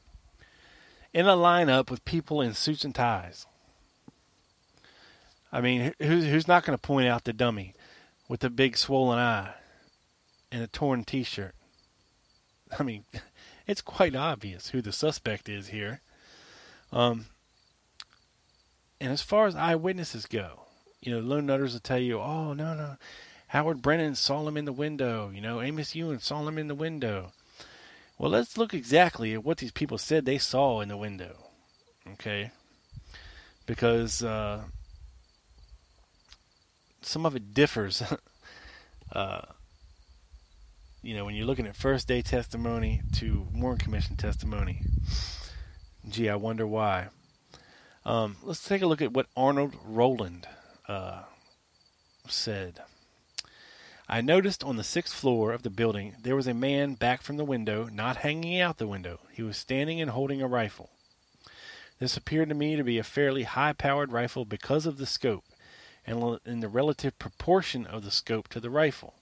[1.12, 3.46] in a lineup with people in suits and ties.
[5.52, 7.74] I mean, who's, who's not going to point out the dummy
[8.28, 9.54] with the big swollen eye
[10.52, 11.54] and a torn t shirt?
[12.78, 13.04] I mean,
[13.66, 16.00] it's quite obvious who the suspect is here.
[16.92, 17.26] Um,
[19.00, 20.66] and as far as eyewitnesses go,
[21.00, 22.96] you know, lone nutters will tell you, oh, no, no.
[23.48, 25.30] Howard Brennan saw him in the window.
[25.34, 27.32] You know, Amos Euins saw him in the window.
[28.20, 31.38] Well, let's look exactly at what these people said they saw in the window.
[32.06, 32.50] Okay?
[33.64, 34.64] Because uh,
[37.00, 38.02] some of it differs.
[39.12, 39.40] uh,
[41.02, 44.82] you know, when you're looking at first day testimony to Warren Commission testimony.
[46.06, 47.08] Gee, I wonder why.
[48.04, 50.46] Um, let's take a look at what Arnold Rowland
[50.86, 51.22] uh,
[52.28, 52.82] said.
[54.12, 57.36] I noticed on the sixth floor of the building there was a man back from
[57.36, 59.20] the window, not hanging out the window.
[59.30, 60.90] He was standing and holding a rifle.
[62.00, 65.44] This appeared to me to be a fairly high powered rifle because of the scope
[66.04, 69.14] and in the relative proportion of the scope to the rifle.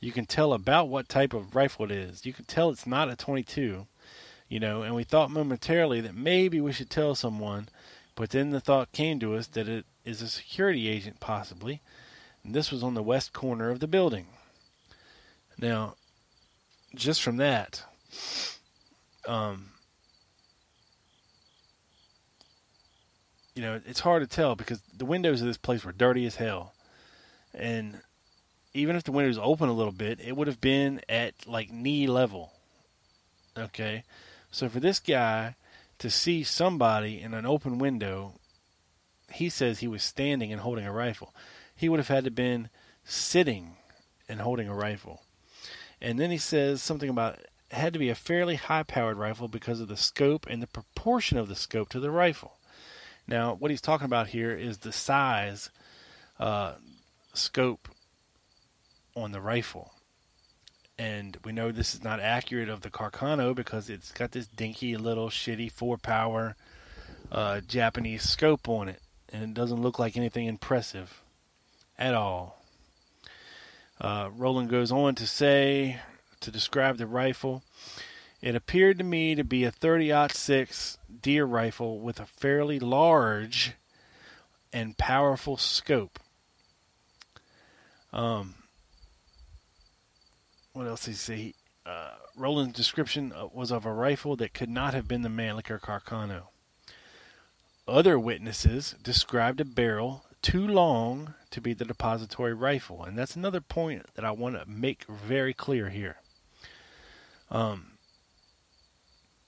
[0.00, 2.26] You can tell about what type of rifle it is.
[2.26, 3.86] You can tell it's not a 22,
[4.50, 7.70] you know, and we thought momentarily that maybe we should tell someone,
[8.16, 11.80] but then the thought came to us that it is a security agent possibly
[12.44, 14.26] this was on the west corner of the building.
[15.58, 15.94] Now,
[16.94, 17.82] just from that,
[19.26, 19.70] um,
[23.54, 26.36] you know, it's hard to tell because the windows of this place were dirty as
[26.36, 26.74] hell.
[27.54, 28.00] And
[28.74, 32.06] even if the windows open a little bit, it would have been at like knee
[32.06, 32.52] level.
[33.56, 34.02] Okay?
[34.50, 35.54] So for this guy
[35.98, 38.34] to see somebody in an open window,
[39.32, 41.32] he says he was standing and holding a rifle
[41.74, 42.68] he would have had to been
[43.04, 43.76] sitting
[44.28, 45.22] and holding a rifle.
[46.00, 49.48] And then he says something about it had to be a fairly high powered rifle
[49.48, 52.58] because of the scope and the proportion of the scope to the rifle.
[53.26, 55.70] Now, what he's talking about here is the size
[56.38, 56.74] uh,
[57.32, 57.88] scope
[59.16, 59.92] on the rifle.
[60.98, 64.96] And we know this is not accurate of the Carcano because it's got this dinky
[64.96, 66.54] little shitty four power
[67.32, 69.00] uh, Japanese scope on it.
[69.32, 71.23] And it doesn't look like anything impressive
[71.98, 72.62] at all.
[74.00, 76.00] Uh, Rowland goes on to say,
[76.40, 77.62] to describe the rifle,
[78.42, 83.72] it appeared to me to be a 30 6 deer rifle with a fairly large
[84.72, 86.18] and powerful scope.
[88.12, 88.56] Um,
[90.72, 91.54] what else did he say?
[91.86, 95.80] Uh, Rowland's description uh, was of a rifle that could not have been the Mannlicher
[95.80, 96.48] Carcano.
[97.86, 103.62] Other witnesses described a barrel too long to be the depository rifle, and that's another
[103.62, 106.16] point that I want to make very clear here.
[107.50, 107.92] Um,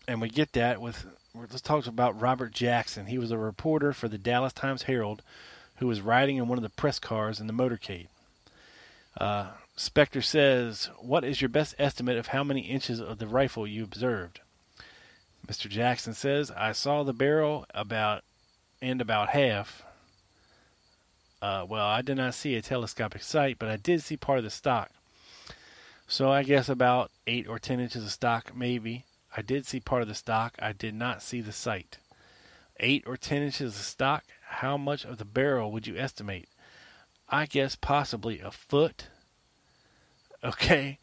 [0.09, 3.07] and we get that with let's talk about Robert Jackson.
[3.07, 5.23] He was a reporter for the Dallas Times Herald
[5.77, 8.09] who was riding in one of the press cars in the motorcade.
[9.19, 13.67] Uh, Specter says, What is your best estimate of how many inches of the rifle
[13.67, 14.41] you observed?
[15.47, 15.69] Mr.
[15.69, 18.25] Jackson says, I saw the barrel about
[18.81, 19.83] and about half.
[21.41, 24.45] Uh, well, I did not see a telescopic sight, but I did see part of
[24.45, 24.91] the stock.
[26.09, 29.05] So I guess about 8 or 10 inches of stock, maybe.
[29.37, 30.55] I did see part of the stock.
[30.61, 31.99] I did not see the sight.
[32.79, 36.49] 8 or 10 inches of stock, how much of the barrel would you estimate?
[37.29, 39.09] I guess possibly a foot
[40.45, 40.99] Okay.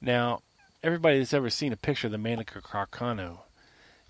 [0.00, 0.42] Now,
[0.82, 3.40] everybody that's ever seen a picture of the Mannlicher Carcano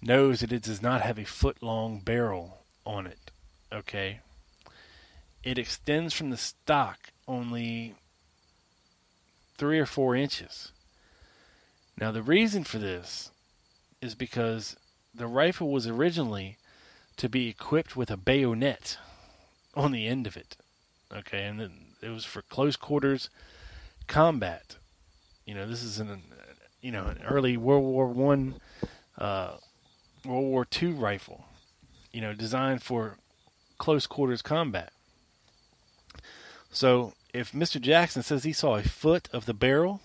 [0.02, 3.30] knows that it does not have a foot long barrel on it.
[3.72, 4.20] Okay.
[5.44, 7.94] It extends from the stock only
[9.58, 10.72] three or four inches.
[12.00, 13.30] Now, the reason for this
[14.00, 14.76] is because
[15.14, 16.56] the rifle was originally
[17.18, 18.96] to be equipped with a bayonet
[19.74, 20.56] on the end of it.
[21.14, 21.60] Okay, and
[22.02, 23.28] it was for close quarters
[24.08, 24.76] combat.
[25.44, 26.22] You know, this is an
[26.80, 28.56] you know an early World War One,
[29.18, 29.56] uh,
[30.24, 31.44] World War Two rifle.
[32.12, 33.18] You know, designed for
[33.78, 34.93] close quarters combat.
[36.74, 37.80] So if Mr.
[37.80, 40.00] Jackson says he saw a foot of the barrel,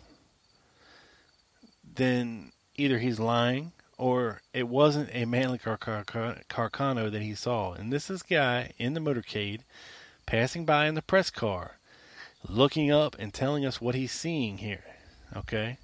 [1.95, 5.77] then either he's lying or it wasn't a Mannlicher
[6.47, 7.73] Carcano that he saw.
[7.73, 9.61] And this is guy in the motorcade
[10.27, 11.79] passing by in the press car
[12.47, 14.85] looking up and telling us what he's seeing here.
[15.35, 15.79] Okay?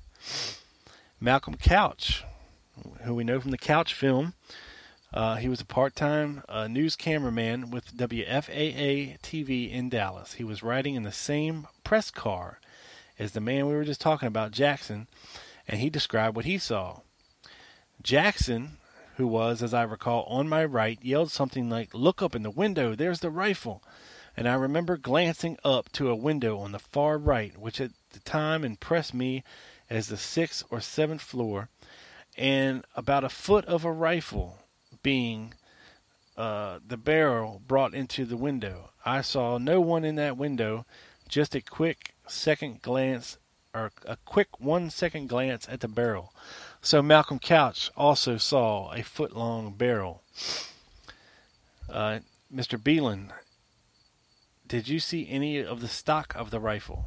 [1.19, 2.23] Malcolm Couch,
[3.01, 4.35] who we know from the Couch film,
[5.13, 10.33] uh, he was a part time uh, news cameraman with WFAA TV in Dallas.
[10.33, 12.59] He was riding in the same press car
[13.17, 15.07] as the man we were just talking about, Jackson,
[15.67, 16.99] and he described what he saw.
[18.01, 18.77] Jackson,
[19.15, 22.51] who was, as I recall, on my right, yelled something like, Look up in the
[22.51, 23.81] window, there's the rifle
[24.37, 28.19] and I remember glancing up to a window on the far right, which at the
[28.19, 29.43] time impressed me
[29.89, 31.69] as the sixth or seventh floor,
[32.37, 34.59] and about a foot of a rifle
[35.05, 35.53] being
[36.35, 38.89] uh, the barrel brought into the window.
[39.05, 40.87] I saw no one in that window,
[41.29, 43.37] just a quick second glance,
[43.71, 46.33] or a quick one second glance at the barrel.
[46.81, 50.23] So Malcolm Couch also saw a foot long barrel.
[51.87, 52.81] Uh, Mr.
[52.81, 53.31] Belin
[54.67, 57.05] did you see any of the stock of the rifle?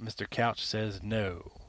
[0.00, 0.30] Mr.
[0.30, 1.63] Couch says no.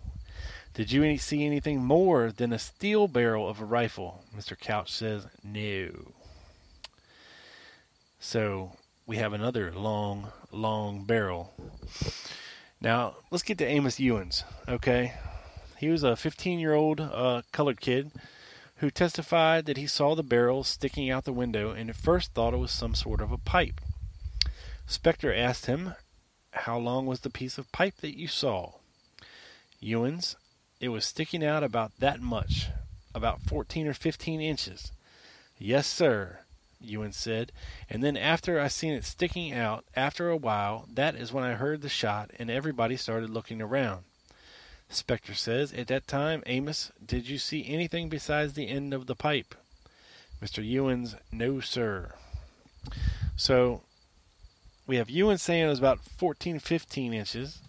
[0.75, 4.25] Did you see anything more than a steel barrel of a rifle?
[4.37, 4.59] Mr.
[4.59, 6.11] Couch says no.
[8.19, 8.73] So
[9.07, 11.53] we have another long, long barrel.
[12.81, 14.43] Now let's get to Amos Euins.
[14.67, 15.13] Okay,
[15.77, 18.11] he was a 15 year old uh, colored kid
[18.79, 22.53] who testified that he saw the barrel sticking out the window and at first thought
[22.53, 23.79] it was some sort of a pipe.
[24.85, 25.93] Specter asked him,
[26.51, 28.73] How long was the piece of pipe that you saw?
[29.81, 30.35] Euins,
[30.79, 32.67] it was sticking out about that much,
[33.13, 34.91] about 14 or 15 inches.
[35.57, 36.39] Yes, sir,
[36.83, 37.51] Euins said,
[37.89, 41.53] and then after I seen it sticking out, after a while, that is when I
[41.53, 44.03] heard the shot and everybody started looking around.
[44.89, 49.15] Specter says, At that time, Amos, did you see anything besides the end of the
[49.15, 49.55] pipe?
[50.41, 50.63] Mr.
[50.63, 52.13] Euins, no, sir.
[53.35, 53.81] So
[54.85, 57.59] we have Euins saying it was about 14, 15 inches.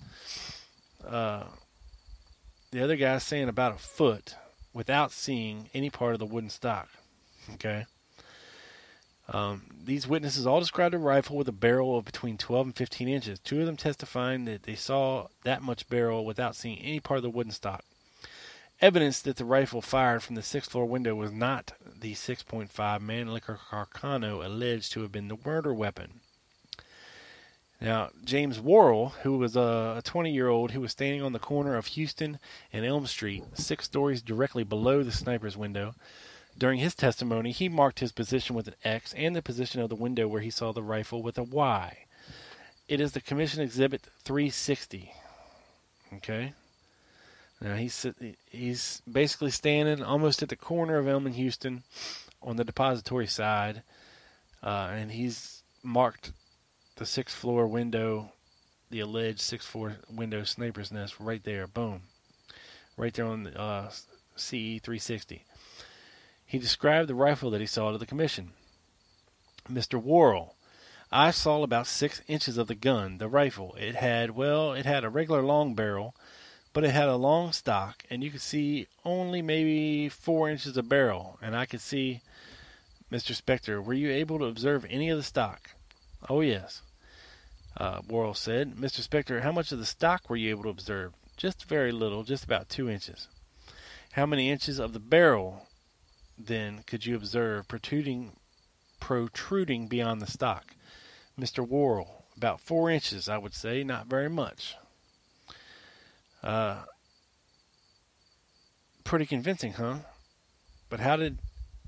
[1.06, 1.44] Uh,
[2.70, 4.34] the other guy saying about a foot
[4.72, 6.88] without seeing any part of the wooden stock.
[7.54, 7.86] Okay.
[9.28, 13.08] Um, these witnesses all described a rifle with a barrel of between 12 and 15
[13.08, 13.38] inches.
[13.40, 17.22] Two of them testifying that they saw that much barrel without seeing any part of
[17.22, 17.84] the wooden stock.
[18.80, 22.68] Evidence that the rifle fired from the sixth floor window was not the 6.5
[23.00, 26.20] Mannlicher Carcano alleged to have been the murder weapon.
[27.80, 31.76] Now, James Worrell, who was a 20 year old who was standing on the corner
[31.76, 32.38] of Houston
[32.72, 35.94] and Elm Street, six stories directly below the sniper's window,
[36.58, 39.94] during his testimony, he marked his position with an X and the position of the
[39.94, 41.98] window where he saw the rifle with a Y.
[42.88, 45.12] It is the Commission Exhibit 360.
[46.14, 46.54] Okay?
[47.60, 48.06] Now he's
[48.50, 51.82] he's basically standing almost at the corner of Elm and Houston
[52.42, 53.82] on the depository side,
[54.62, 56.32] uh, and he's marked
[56.96, 58.32] the sixth floor window,
[58.90, 61.66] the alleged sixth floor window sniper's nest right there.
[61.66, 62.02] Boom,
[62.96, 63.90] right there on the uh,
[64.34, 65.44] CE 360.
[66.44, 68.52] He described the rifle that he saw to the commission.
[69.68, 70.00] Mr.
[70.00, 70.54] Worrell,
[71.10, 73.74] I saw about six inches of the gun, the rifle.
[73.78, 76.14] It had, well, it had a regular long barrel,
[76.72, 80.88] but it had a long stock, and you could see only maybe four inches of
[80.88, 81.38] barrel.
[81.42, 82.22] And I could see,
[83.10, 83.34] Mr.
[83.34, 85.70] Specter, were you able to observe any of the stock?
[86.28, 86.82] Oh, yes.
[87.76, 89.00] Uh, Worrell said, Mr.
[89.00, 91.12] Specter, how much of the stock were you able to observe?
[91.36, 93.28] Just very little, just about two inches.
[94.12, 95.66] How many inches of the barrel
[96.38, 98.32] then could you observe protruding
[98.98, 100.74] protruding beyond the stock?
[101.38, 101.66] Mr.
[101.66, 104.76] Worrell, about four inches, I would say, not very much.
[106.42, 106.84] Uh,
[109.04, 109.98] pretty convincing, huh?
[110.88, 111.38] But how did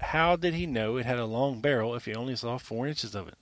[0.01, 3.15] how did he know it had a long barrel if he only saw four inches
[3.15, 3.39] of it?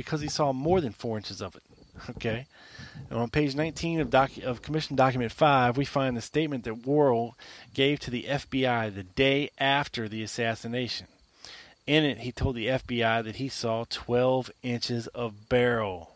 [0.00, 1.62] Because he saw more than four inches of it.
[2.08, 2.46] Okay.
[3.10, 6.86] And on page 19 of, doc, of Commission Document 5, we find the statement that
[6.86, 7.36] Worrell
[7.74, 11.06] gave to the FBI the day after the assassination.
[11.86, 16.12] In it, he told the FBI that he saw 12 inches of barrel.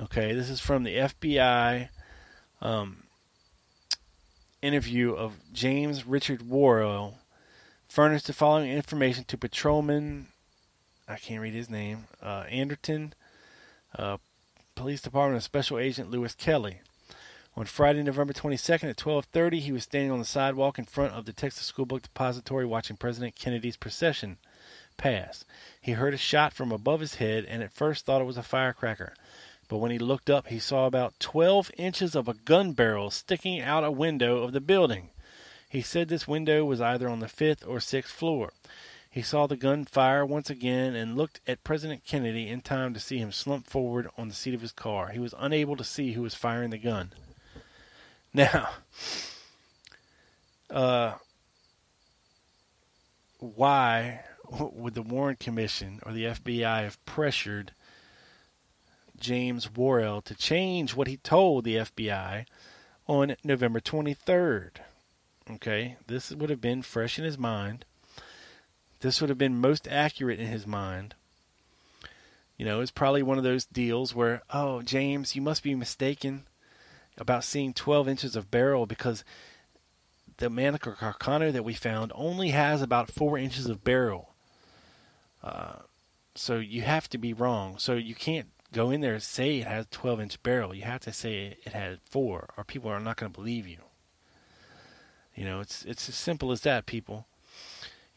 [0.00, 1.88] Okay, this is from the FBI
[2.60, 3.04] um,
[4.60, 7.18] interview of James Richard Worrell,
[7.88, 10.28] furnished the following information to Patrolman,
[11.08, 13.14] I can't read his name, uh, Anderton,
[13.96, 14.18] uh,
[14.74, 16.80] Police Department of Special Agent Lewis Kelly.
[17.56, 21.24] On Friday, November 22nd at 12:30, he was standing on the sidewalk in front of
[21.24, 24.36] the Texas School Book Depository watching President Kennedy's procession
[24.98, 25.44] pass.
[25.80, 28.42] He heard a shot from above his head and at first thought it was a
[28.42, 29.14] firecracker.
[29.66, 33.60] But when he looked up, he saw about 12 inches of a gun barrel sticking
[33.60, 35.10] out a window of the building.
[35.68, 38.52] He said this window was either on the fifth or sixth floor.
[39.10, 43.00] He saw the gun fire once again and looked at President Kennedy in time to
[43.00, 45.08] see him slump forward on the seat of his car.
[45.08, 47.12] He was unable to see who was firing the gun.
[48.34, 48.68] Now,
[50.70, 51.14] uh,
[53.38, 57.72] why would the Warren Commission or the FBI have pressured
[59.18, 62.44] James Worrell to change what he told the FBI
[63.06, 64.72] on November 23rd?
[65.50, 67.86] Okay, this would have been fresh in his mind.
[69.00, 71.14] This would have been most accurate in his mind.
[72.56, 76.46] You know, it's probably one of those deals where, oh, James, you must be mistaken
[77.16, 79.24] about seeing 12 inches of barrel because
[80.38, 84.34] the Mannlicher Carcano that we found only has about 4 inches of barrel.
[85.42, 85.76] Uh,
[86.34, 87.78] so you have to be wrong.
[87.78, 90.74] So you can't go in there and say it has 12 inch barrel.
[90.74, 93.78] You have to say it had 4, or people are not going to believe you.
[95.34, 97.27] You know, it's it's as simple as that, people.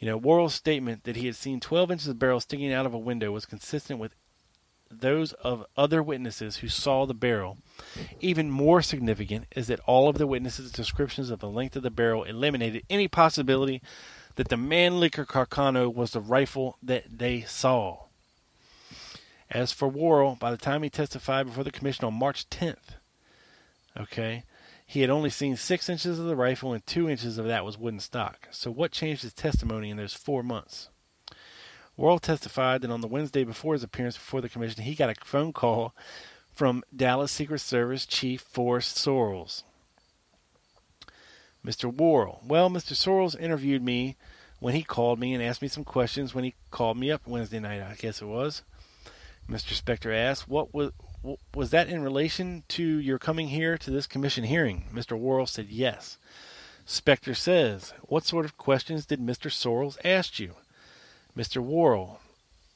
[0.02, 2.94] You know, Worrell's statement that he had seen 12 inches of barrel sticking out of
[2.94, 4.16] a window was consistent with
[4.90, 7.60] those of other witnesses who saw the barrel.
[8.20, 11.92] Even more significant is that all of the witnesses' descriptions of the length of the
[11.92, 13.80] barrel eliminated any possibility
[14.36, 18.06] that the Mannlicher Carcano was the rifle that they saw.
[19.52, 22.98] As for Worrell, by the time he testified before the commission on March 10th,
[23.96, 24.46] okay,
[24.92, 27.78] he had only seen six inches of the rifle, and two inches of that was
[27.78, 28.50] wooden stock.
[28.52, 30.90] So, what changed his testimony in those four months?
[31.96, 35.16] Worrell testified that on the Wednesday before his appearance before the commission, he got a
[35.24, 35.96] phone call
[36.54, 39.64] from Dallas Secret Service Chief Forrest Sorrells.
[41.66, 41.86] Mr.
[41.86, 42.42] Worrell.
[42.46, 42.92] Well, Mr.
[42.92, 44.18] Sorrells interviewed me
[44.60, 47.62] when he called me and asked me some questions when he called me up Wednesday
[47.62, 48.64] night, I guess it was.
[49.50, 49.72] Mr.
[49.72, 50.92] Specter asked, What was
[51.54, 54.86] was that in relation to your coming here to this commission hearing?
[54.94, 55.18] Mr.
[55.18, 56.18] Worrell said yes.
[56.86, 59.52] Specter says, What sort of questions did Mr.
[59.52, 60.56] Sorrells ask you?
[61.38, 61.62] Mr.
[61.62, 62.20] Worrell,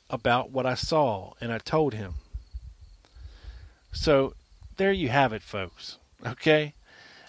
[0.10, 2.16] about what I saw, and I told him.
[3.92, 4.34] So
[4.78, 5.98] there you have it, folks.
[6.26, 6.74] Okay?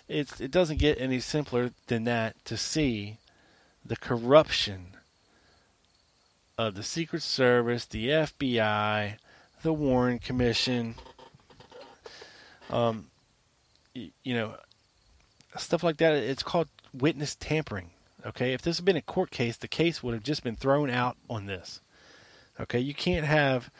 [0.09, 3.19] It's, it doesn't get any simpler than that to see
[3.85, 4.97] the corruption
[6.59, 9.17] of the Secret Service, the FBI,
[9.67, 10.95] the Warren Commission,
[12.71, 13.09] um,
[13.95, 14.55] you, know,
[15.57, 16.14] stuff like that.
[16.14, 17.91] It's called witness tampering.
[18.25, 20.89] Okay, if this had been a court case, the case would have just been thrown
[20.89, 21.81] out on this.
[22.61, 23.71] Okay, you can't have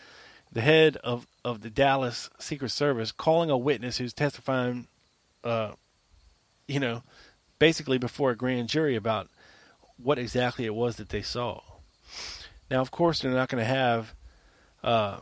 [0.53, 4.89] the head of of the Dallas Secret Service calling a witness who's testifying,
[5.45, 5.73] uh,
[6.67, 7.05] you know,
[7.61, 9.29] basically before a grand jury about
[10.03, 11.61] what exactly it was that they saw.
[12.73, 14.15] Now, of course, they're not going to have
[14.83, 15.19] uh,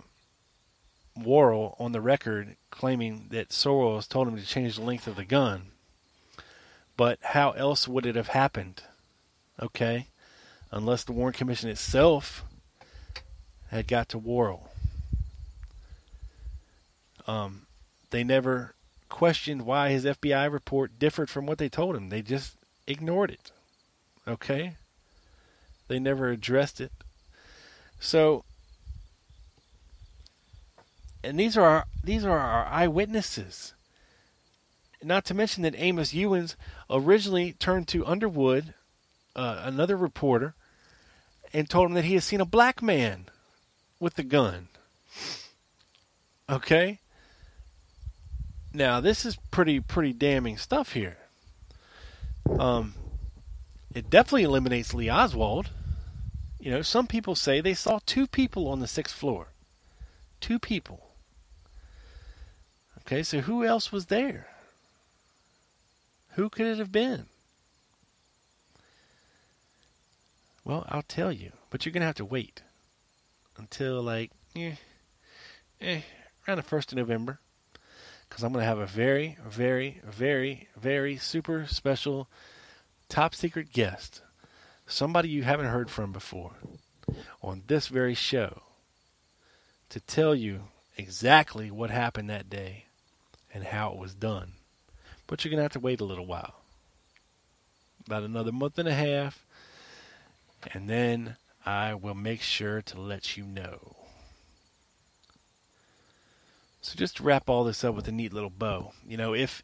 [1.17, 5.25] Worrell on the record claiming that Sorrells told him to change the length of the
[5.25, 5.67] gun.
[6.97, 8.83] But how else would it have happened?
[9.61, 10.09] Okay?
[10.71, 12.45] Unless the Warren Commission itself
[13.71, 14.69] had got to Worrell.
[17.27, 17.67] Um,
[18.11, 18.75] they never
[19.09, 22.09] questioned why his FBI report differed from what they told him.
[22.09, 22.57] They just
[22.87, 23.51] ignored it.
[24.27, 24.77] Okay?
[25.89, 26.93] They never addressed it.
[28.01, 28.45] So
[31.25, 33.75] and these are our, these are our eyewitnesses.
[35.03, 36.57] Not to mention that Amos Euins
[36.89, 38.75] originally turned to Underwood,
[39.37, 40.55] uh, another reporter,
[41.53, 43.27] and told him that he had seen a black man
[44.01, 44.69] with the gun.
[46.49, 47.01] Okay?
[48.73, 51.19] Now, this is pretty pretty damning stuff here.
[52.59, 52.95] Um
[53.95, 55.71] it definitely eliminates Lee Oswald.
[56.59, 59.49] You know, some people say they saw two people on the sixth floor.
[60.41, 61.14] Two people.
[63.07, 64.47] Okay, so who else was there?
[66.33, 67.27] Who could it have been?
[70.65, 72.63] Well, I'll tell you, but you're going to have to wait
[73.59, 74.77] until like eh,
[75.83, 76.01] eh,
[76.49, 77.41] around the 1st of November
[78.27, 82.27] because I'm going to have a very, very, very, very super special
[83.11, 84.23] top secret guest,
[84.87, 86.53] somebody you haven't heard from before,
[87.43, 88.63] on this very show
[89.91, 90.63] to tell you
[90.97, 92.87] exactly what happened that day
[93.55, 94.53] and how it was done.
[95.27, 96.57] But you're going to have to wait a little while.
[98.05, 99.47] About another month and a half.
[100.73, 103.97] And then I will make sure to let you know.
[106.83, 109.63] So just to wrap all this up with a neat little bow, you know, if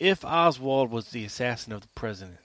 [0.00, 2.38] if Oswald was the assassin of the president,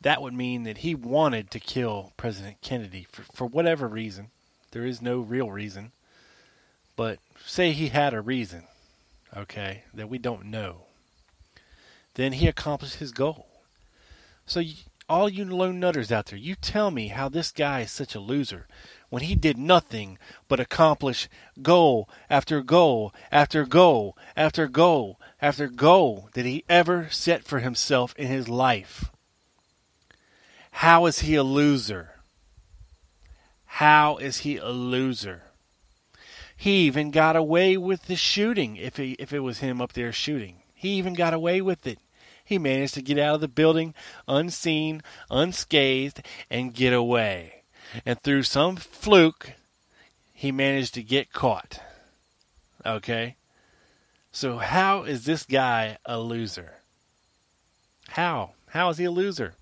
[0.00, 4.30] that would mean that he wanted to kill President Kennedy for, for whatever reason.
[4.72, 5.92] There is no real reason.
[6.96, 8.64] But say he had a reason
[9.34, 10.82] okay, that we don't know,
[12.14, 13.46] then he accomplished his goal.
[14.46, 14.74] So, you,
[15.08, 18.20] all you lone nutters out there, you tell me how this guy is such a
[18.20, 18.66] loser
[19.08, 20.18] when he did nothing
[20.48, 21.28] but accomplish
[21.62, 28.14] goal after goal after goal after goal after goal that he ever set for himself
[28.16, 29.10] in his life.
[30.72, 32.20] How is he a loser?
[33.64, 35.42] How is he a loser?
[36.56, 40.12] He even got away with the shooting if he, if it was him up there
[40.12, 40.62] shooting.
[40.74, 41.98] He even got away with it.
[42.44, 43.94] He managed to get out of the building
[44.28, 47.62] unseen, unscathed, and get away.
[48.04, 49.52] And through some fluke,
[50.32, 51.80] he managed to get caught.
[52.84, 53.36] Okay?
[54.30, 56.74] So, how is this guy a loser?
[58.08, 58.52] How?
[58.68, 59.54] How is he a loser?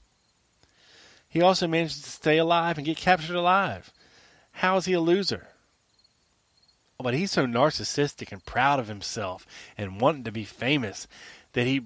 [1.28, 3.92] He also managed to stay alive and get captured alive.
[4.52, 5.48] How is he a loser?
[7.04, 9.46] But he's so narcissistic and proud of himself
[9.76, 11.06] and wanting to be famous
[11.52, 11.82] that he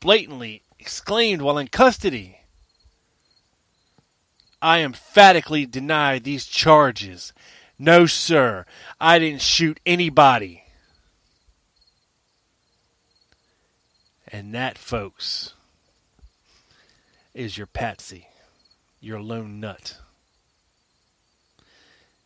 [0.00, 2.40] blatantly exclaimed while in custody
[4.60, 7.32] I emphatically deny these charges.
[7.78, 8.66] No, sir,
[9.00, 10.64] I didn't shoot anybody.
[14.28, 15.54] And that, folks,
[17.32, 18.28] is your patsy,
[19.00, 19.96] your lone nut.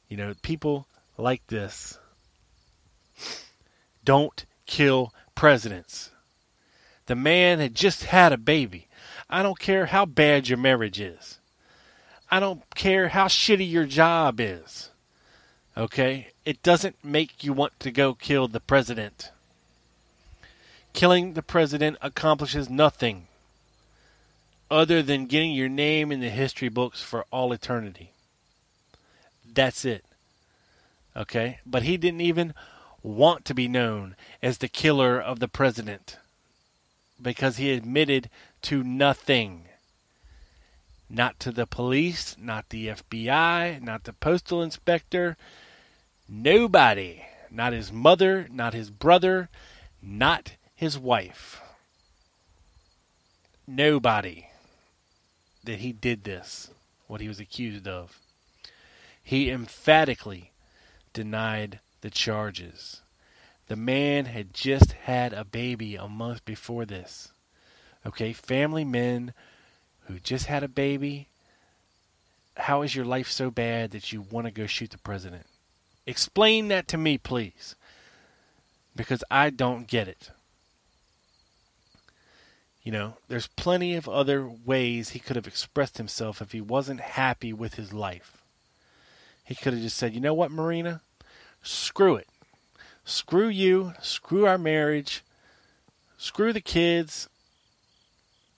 [0.09, 1.97] You know, people like this.
[4.05, 6.11] Don't kill presidents.
[7.07, 8.89] The man had just had a baby.
[9.31, 11.39] I don't care how bad your marriage is.
[12.31, 14.91] I don't care how shitty your job is.
[15.77, 16.29] Okay?
[16.45, 19.31] It doesn't make you want to go kill the president.
[20.93, 23.29] Killing the president accomplishes nothing
[24.71, 28.13] other than getting your name in the history books for all eternity.
[29.51, 30.05] That's it.
[31.17, 31.61] Okay?
[31.65, 32.55] But he didn't even
[33.09, 36.19] want to be known as the killer of the president
[37.21, 38.29] because he admitted
[38.63, 39.65] to nothing.
[41.11, 45.37] Not to the police, not the FBI, not the postal inspector,
[46.29, 47.23] nobody.
[47.51, 49.49] Not his mother, not his brother,
[50.03, 51.63] not his wife.
[53.67, 54.49] Nobody
[55.65, 56.71] that he did this,
[57.07, 58.19] what he was accused of.
[59.23, 60.53] He emphatically
[61.15, 63.03] denied the charges.
[63.69, 67.33] The man had just had a baby a month before this.
[68.07, 69.35] Okay, family men
[70.07, 71.29] who just had a baby.
[72.57, 75.47] How is your life so bad that you want to go shoot the president?
[76.07, 77.75] Explain that to me, please.
[78.99, 80.31] because I don't get it.
[82.83, 87.01] You know, there's plenty of other ways he could have expressed himself if he wasn't
[87.01, 88.43] happy with his life.
[89.45, 91.01] He could have just said, you know what, Marina?
[91.63, 92.29] Screw it.
[93.05, 93.95] Screw you.
[94.01, 95.23] Screw our marriage.
[96.17, 97.29] Screw the kids.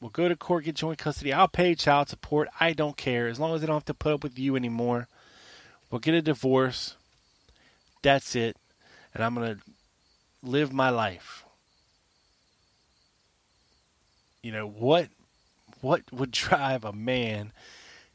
[0.00, 1.32] We'll go to court, get joint custody.
[1.32, 2.48] I'll pay child support.
[2.58, 3.28] I don't care.
[3.28, 5.08] As long as I don't have to put up with you anymore.
[5.90, 6.96] We'll get a divorce.
[8.02, 8.56] That's it.
[9.12, 9.60] And I'm going to
[10.42, 11.44] live my life.
[14.42, 15.08] You know, what
[15.82, 17.52] what would drive a man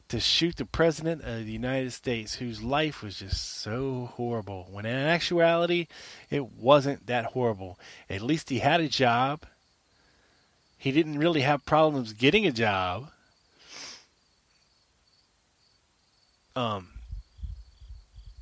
[0.08, 4.86] to shoot the president of the United States whose life was just so horrible when
[4.86, 5.88] in actuality
[6.30, 7.78] it wasn't that horrible.
[8.08, 9.42] At least he had a job.
[10.78, 13.10] He didn't really have problems getting a job.
[16.54, 16.88] Um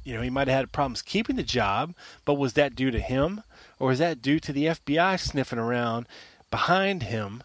[0.04, 1.94] you know, he might have had problems keeping the job,
[2.26, 3.42] but was that due to him
[3.78, 6.06] or was that due to the FBI sniffing around
[6.50, 7.42] behind him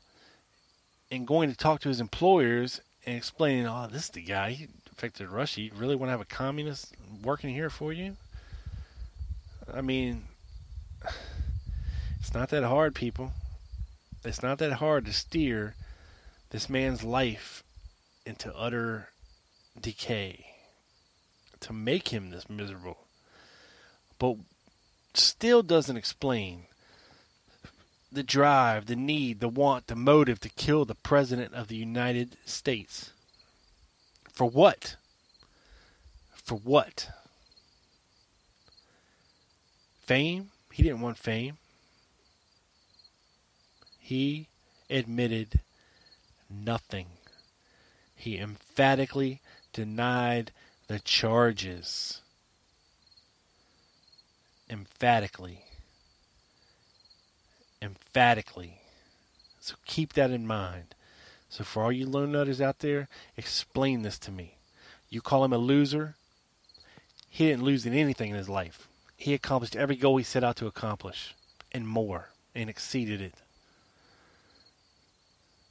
[1.10, 4.52] and going to talk to his employers and explaining, oh, this is the guy.
[4.52, 5.62] He affected Russia.
[5.62, 6.94] You really want to have a communist
[7.24, 8.18] working here for you?
[9.74, 10.26] I mean,
[12.20, 13.32] it's not that hard, people.
[14.24, 15.76] It's not that hard to steer
[16.52, 17.64] this man's life
[18.28, 19.10] into utter
[19.80, 20.46] decay,
[21.62, 23.08] to make him this miserable.
[24.20, 24.36] But
[25.16, 26.66] still doesn't explain
[28.12, 32.38] the drive, the need, the want, the motive to kill the President of the United
[32.46, 33.12] States.
[34.32, 34.96] For what?
[36.32, 37.10] For what?
[40.02, 40.50] Fame?
[40.72, 41.58] He didn't want fame.
[44.00, 44.48] He
[44.90, 45.60] admitted
[46.50, 47.08] nothing.
[48.16, 49.42] He emphatically
[49.72, 50.52] denied
[50.88, 52.22] the charges.
[54.68, 55.66] Emphatically
[57.82, 58.82] emphatically.
[59.60, 60.96] So keep that in mind.
[61.50, 64.58] So for all you lone nutters out there, explain this to me.
[65.10, 66.16] You call him a loser?
[67.30, 68.88] He didn't lose in anything in his life.
[69.18, 71.36] He accomplished every goal he set out to accomplish,
[71.72, 73.36] and more, and exceeded it.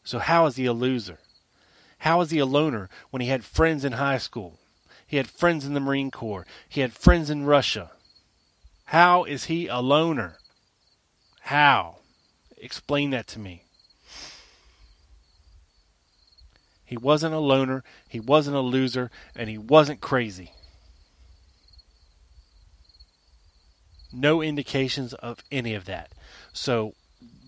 [0.05, 1.19] So how is he a loser?
[1.99, 4.59] How is he a loner when he had friends in high school?
[5.07, 6.47] He had friends in the Marine Corps.
[6.69, 7.93] He had friends in Russia.
[8.87, 10.39] How is he a loner?
[11.49, 12.01] How?
[12.59, 13.63] Explain that to me.
[16.85, 20.53] He wasn't a loner, he wasn't a loser, and he wasn't crazy.
[24.13, 26.13] No indications of any of that.
[26.53, 26.93] So,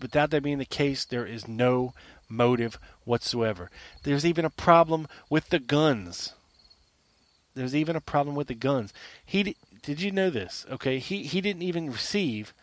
[0.01, 1.93] without that being the case, there is no
[2.27, 3.69] motive whatsoever.
[4.01, 6.33] There's even a problem with the guns.
[7.53, 8.93] There's even a problem with the guns.
[9.23, 10.65] He did you know this?
[10.71, 12.55] Okay, he he didn't even receive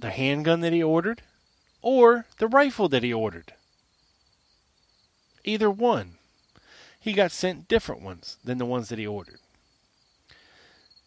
[0.00, 1.22] the handgun that he ordered
[1.82, 3.52] or the rifle that he ordered.
[5.44, 6.14] Either one.
[6.98, 9.40] He got sent different ones than the ones that he ordered.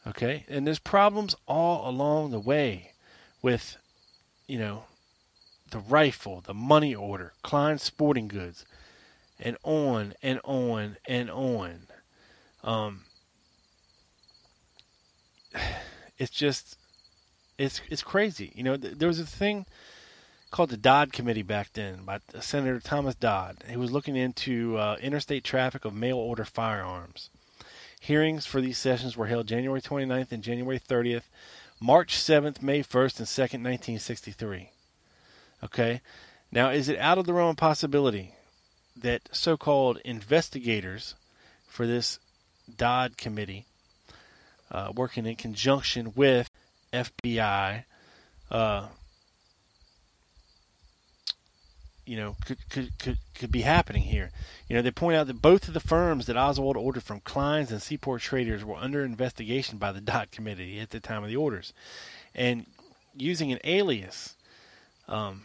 [0.07, 0.45] Okay?
[0.49, 2.93] And there's problems all along the way
[3.43, 3.77] with,
[4.47, 4.85] you know,
[5.69, 8.65] the rifle, the money order, Klein Sporting Goods,
[9.39, 11.87] and on and on and on.
[12.63, 13.01] Um,
[16.17, 16.77] it's just
[17.57, 18.51] it's it's crazy.
[18.55, 19.65] You know, th- there was a thing
[20.51, 23.63] called the Dodd Committee back then by Senator Thomas Dodd.
[23.67, 27.29] He was looking into uh, interstate traffic of mail order firearms.
[27.99, 31.23] Hearings for these sessions were held January 29th and January 30th,
[31.79, 34.69] March 7th, May 1st, and 2nd, 1963.
[35.63, 36.01] Okay?
[36.51, 38.35] Now, is it out of the realm of possibility
[38.95, 41.15] that so called investigators
[41.67, 42.19] for this
[42.77, 43.65] Dodd Committee,
[44.69, 46.49] uh, working in conjunction with
[46.93, 47.83] FBI,
[48.51, 48.87] uh,
[52.05, 54.31] you know, could, could, could, could be happening here.
[54.67, 57.71] You know, they point out that both of the firms that Oswald ordered from Klein's
[57.71, 61.35] and Seaport Traders were under investigation by the Dodd Committee at the time of the
[61.35, 61.73] orders.
[62.35, 62.65] And
[63.15, 64.35] using an alias,
[65.07, 65.43] um,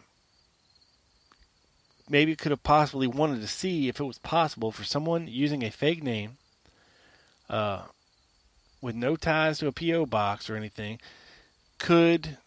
[2.09, 5.71] maybe could have possibly wanted to see if it was possible for someone using a
[5.71, 6.39] fake name,
[7.49, 7.83] uh,
[8.81, 10.07] with no ties to a P.O.
[10.07, 10.99] box or anything,
[11.79, 12.39] could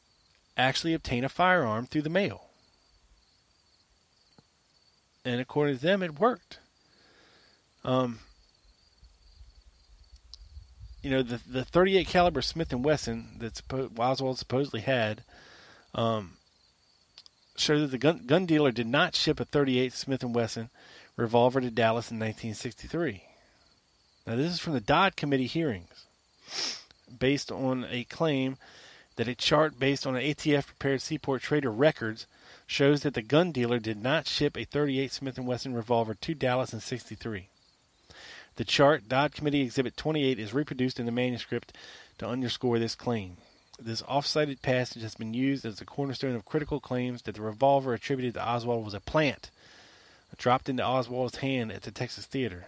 [0.57, 2.49] actually obtain a firearm through the mail.
[5.23, 6.59] And according to them, it worked.
[7.83, 8.19] Um,
[11.01, 15.23] you know, the the 38 caliber Smith and Wesson that suppo- Oswald supposedly had,
[15.95, 16.33] um,
[17.55, 20.69] showed that the gun, gun dealer did not ship a 38 Smith and Wesson
[21.15, 23.23] revolver to Dallas in 1963.
[24.27, 26.05] Now, this is from the Dodd Committee hearings,
[27.19, 28.57] based on a claim
[29.21, 32.25] that a chart based on an ATF prepared Seaport Trader records
[32.65, 36.33] shows that the gun dealer did not ship a 38 Smith & Wesson revolver to
[36.33, 37.47] Dallas in 63.
[38.55, 41.77] The chart, Dodd Committee Exhibit 28, is reproduced in the manuscript
[42.17, 43.37] to underscore this claim.
[43.79, 47.93] This off-cited passage has been used as a cornerstone of critical claims that the revolver
[47.93, 49.51] attributed to Oswald was a plant
[50.35, 52.65] dropped into Oswald's hand at the Texas Theater,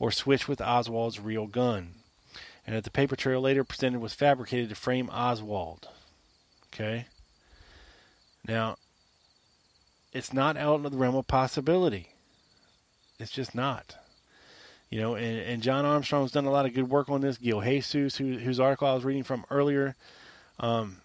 [0.00, 1.90] or switched with Oswald's real gun,
[2.66, 5.88] and that the paper trail later presented was fabricated to frame Oswald.
[6.74, 7.06] Okay?
[8.46, 8.76] Now,
[10.12, 12.08] it's not out of the realm of possibility.
[13.20, 13.96] It's just not.
[14.90, 17.38] You know, and, and John Armstrong's done a lot of good work on this.
[17.38, 19.96] Gil Jesus, who, whose article I was reading from earlier,
[20.60, 20.98] um,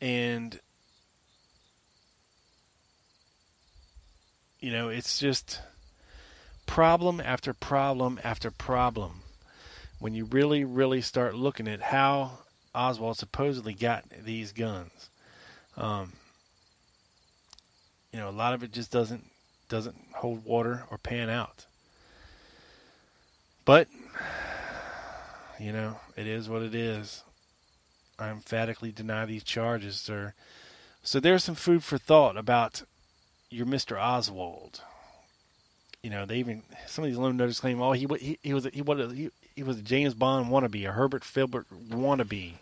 [0.00, 0.58] and
[4.60, 5.60] you know, it's just
[6.66, 9.21] problem after problem after problem
[10.02, 12.32] when you really, really start looking at how
[12.74, 15.10] Oswald supposedly got these guns.
[15.76, 16.14] Um,
[18.12, 19.30] you know, a lot of it just doesn't
[19.68, 21.66] doesn't hold water or pan out.
[23.64, 23.86] But
[25.60, 27.22] you know, it is what it is.
[28.18, 30.34] I emphatically deny these charges, sir.
[31.04, 32.82] So there's some food for thought about
[33.50, 34.02] your Mr.
[34.02, 34.80] Oswald.
[36.02, 38.64] You know, they even some of these lone nutters claim, oh, he he, he was
[38.64, 42.54] he a, he, he was a James Bond wannabe, a Herbert Philbrick wannabe.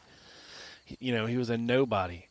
[0.98, 2.26] You know, he was a nobody.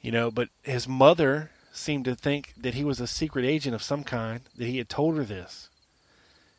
[0.00, 3.82] You know, but his mother seemed to think that he was a secret agent of
[3.82, 4.40] some kind.
[4.56, 5.68] That he had told her this.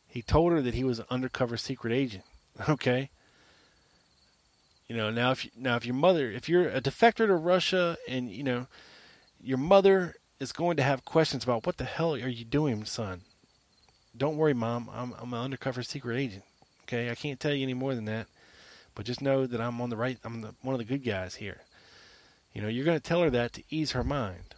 [0.07, 2.23] He told her that he was an undercover secret agent.
[2.67, 3.09] Okay.
[4.89, 7.95] You know, now if you, now if your mother, if you're a defector to Russia,
[8.07, 8.65] and you know,
[9.39, 13.21] your mother is going to have questions about what the hell are you doing, son?
[14.17, 14.89] Don't worry, mom.
[14.91, 16.43] I'm I'm an undercover secret agent.
[16.89, 18.25] Okay, I can't tell you any more than that,
[18.95, 20.17] but just know that I'm on the right.
[20.23, 21.61] I'm the, one of the good guys here.
[22.51, 24.55] You know, you're going to tell her that to ease her mind.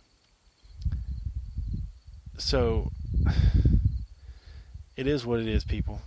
[2.38, 2.94] So,
[4.96, 6.00] it is what it is, people.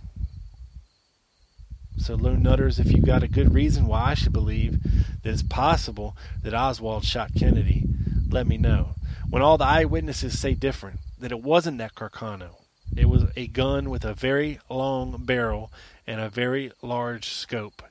[1.97, 4.81] So, Lone Nutters, if you've got a good reason why I should believe
[5.21, 7.83] that it's possible that Oswald shot Kennedy,
[8.31, 8.95] let me know
[9.29, 12.64] when all the eyewitnesses say different, that it wasn't that Carcano.
[12.95, 15.71] It was a gun with a very long barrel
[16.07, 17.81] and a very large scope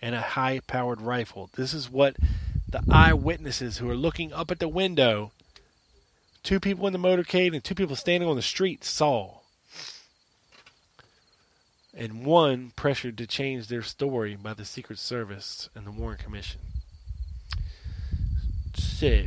[0.00, 1.50] and a high powered rifle.
[1.54, 2.16] This is what
[2.68, 5.32] the eyewitnesses who are looking up at the window,
[6.42, 9.38] two people in the motorcade and two people standing on the street, saw.
[11.96, 16.60] And one pressured to change their story by the Secret Service and the Warren Commission.
[18.74, 19.22] So,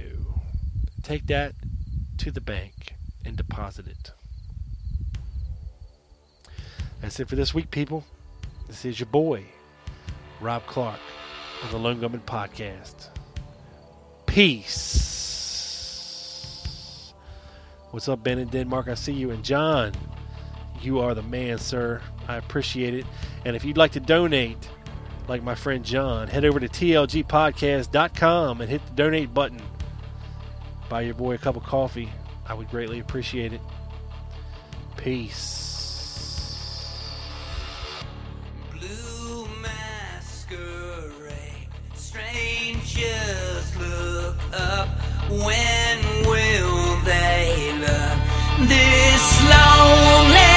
[1.03, 1.53] take that
[2.17, 2.93] to the bank
[3.25, 4.11] and deposit it.
[7.01, 8.03] That's it for this week, people.
[8.67, 9.45] This is your boy,
[10.41, 10.99] Rob Clark
[11.63, 13.09] of the Lone Gunman Podcast.
[14.25, 15.13] Peace.
[17.91, 18.87] What's up, Ben in Denmark?
[18.87, 19.31] I see you.
[19.31, 19.93] And John,
[20.81, 22.01] you are the man, sir.
[22.27, 23.05] I appreciate it.
[23.45, 24.69] And if you'd like to donate,
[25.27, 29.61] like my friend John, head over to tlgpodcast.com and hit the donate button
[30.89, 32.09] buy your boy a cup of coffee.
[32.45, 33.61] I would greatly appreciate it.
[34.95, 35.66] Peace.
[42.97, 44.87] Strangers look up.
[45.29, 50.56] When will they learn this lonely?